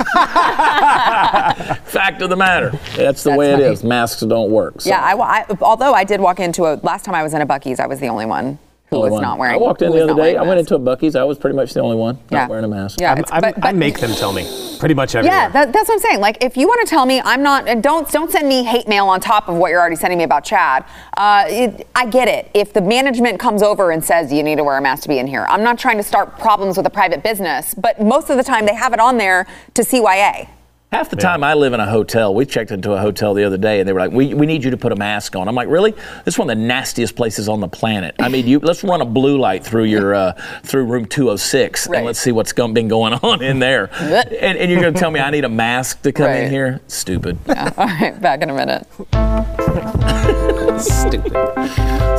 [1.86, 2.72] Fact of the matter.
[2.96, 3.64] That's the That's way it funny.
[3.66, 3.84] is.
[3.84, 4.82] Masks don't work.
[4.82, 4.90] So.
[4.90, 7.48] Yeah, I, I- although I did walk into a, last time I was in a
[7.48, 8.60] Buc-ee's, I was the only one
[8.90, 9.22] who Only was one.
[9.22, 10.36] not wearing I walked in the other day.
[10.36, 11.16] I went into a Buc-ee's.
[11.16, 12.40] I was pretty much the only one Yeah.
[12.40, 13.00] not wearing a mask.
[13.00, 14.48] Yeah, I'm- it's- but- I make them tell me
[14.80, 15.38] pretty much everywhere.
[15.38, 16.20] Yeah, that, that's what I'm saying.
[16.22, 18.88] Like, if you want to tell me I'm not, and don't don't send me hate
[18.88, 20.86] mail on top of what you're already sending me about Chad.
[21.18, 22.50] Uh, it, I get it.
[22.54, 25.20] If the management comes over and says you need to wear a mask to be
[25.20, 27.74] in here, I'm not trying to start problems with a private business.
[27.76, 30.48] But most of the time, they have it on there to CYA.
[30.92, 32.34] Half the time I live in a hotel.
[32.34, 34.64] We checked into a hotel the other day and they were like, we, we need
[34.64, 35.48] you to put a mask on.
[35.48, 35.92] I'm like, really?
[35.92, 38.16] This is one of the nastiest places on the planet.
[38.18, 40.32] I mean, you let's run a blue light through your uh,
[40.64, 41.98] through room 206 Right.
[41.98, 43.92] and let's see what's going, been going on in there.
[44.02, 46.46] and, and you're going to tell me I need a mask to come Right.
[46.46, 46.82] in here?
[46.88, 47.38] Stupid.
[47.48, 47.72] Yeah.
[47.78, 48.88] All right, back in a minute.
[50.82, 51.34] Stupid.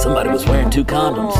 [0.01, 1.35] Somebody was wearing two condoms.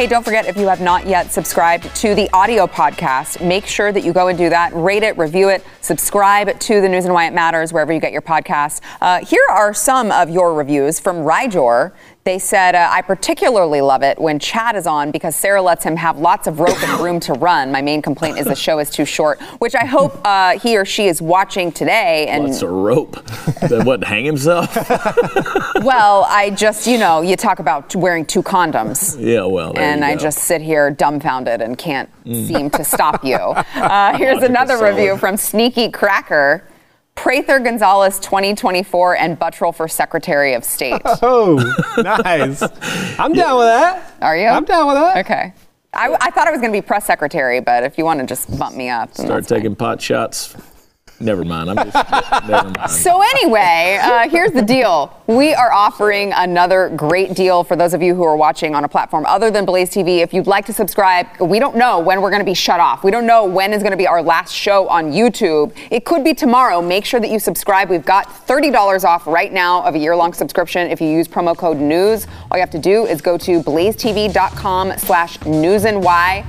[0.00, 3.92] Hey, don't forget if you have not yet subscribed to the audio podcast, make sure
[3.92, 4.72] that you go and do that.
[4.72, 8.10] Rate it, review it, subscribe to the News and Why It Matters wherever you get
[8.10, 8.80] your podcasts.
[9.02, 11.92] Uh, here are some of your reviews from Rygor.
[12.24, 15.96] They said, uh, I particularly love it when Chad is on because Sara lets him
[15.96, 17.72] have lots of rope and room to run.
[17.72, 20.84] My main complaint is the show is too short, which I hope uh, he or
[20.84, 22.26] she is watching today.
[22.28, 23.12] And What's a rope?
[23.62, 24.74] that what, hang himself?
[25.82, 29.16] well, I just, you know, you talk about wearing two condoms.
[29.18, 29.72] yeah, well.
[29.78, 32.46] and I just sit here dumbfounded and can't Mm.
[32.46, 33.38] seem to stop you.
[33.80, 36.62] Uh, here's Logic is another review from Sneaky Cracker.
[37.20, 41.02] Prather Gonzales 2024 and Buttrill for Secretary of State.
[41.22, 41.54] Oh,
[41.98, 42.62] nice.
[43.18, 44.14] I'm down with that.
[44.22, 44.46] Are you?
[44.46, 45.18] I'm down with that.
[45.26, 45.52] Okay.
[45.92, 48.26] I, I thought I was going to be press secretary, but if you want to
[48.26, 49.58] just bump me up, Start that's fine.
[49.58, 50.56] taking pot shots.
[51.22, 51.70] Never mind.
[51.70, 52.90] I'm just, never mind.
[52.90, 55.14] So anyway, uh, here's the deal.
[55.26, 58.88] We are offering another great deal for those of you who are watching on a
[58.88, 60.20] platform other than Blaze TV.
[60.20, 63.04] If you'd like to subscribe, we don't know when we're going to be shut off.
[63.04, 65.76] We don't know when is going to be our last show on YouTube.
[65.90, 66.80] It could be tomorrow.
[66.80, 67.90] Make sure that you subscribe.
[67.90, 71.76] We've got $30 off right now of a year-long subscription if you use promo code
[71.76, 72.26] NEWS.
[72.50, 76.46] All you have to do is go to blazetv.com slash news and why.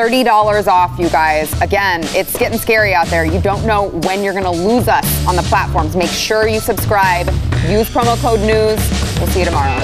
[0.00, 1.52] $30 off, you guys.
[1.60, 3.26] Again, it's getting scary out there.
[3.26, 5.94] You don't know when you're going to lose us on the platforms.
[5.94, 7.26] Make sure you subscribe.
[7.68, 9.18] Use promo code NEWS.
[9.18, 9.78] We'll see you tomorrow.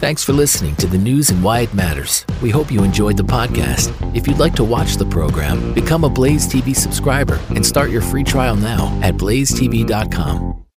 [0.00, 2.24] Thanks for listening to the news and why it matters.
[2.42, 3.92] We hope you enjoyed the podcast.
[4.16, 8.02] If you'd like to watch the program, become a Blaze TV subscriber and start your
[8.02, 10.63] free trial now at blazetv.com.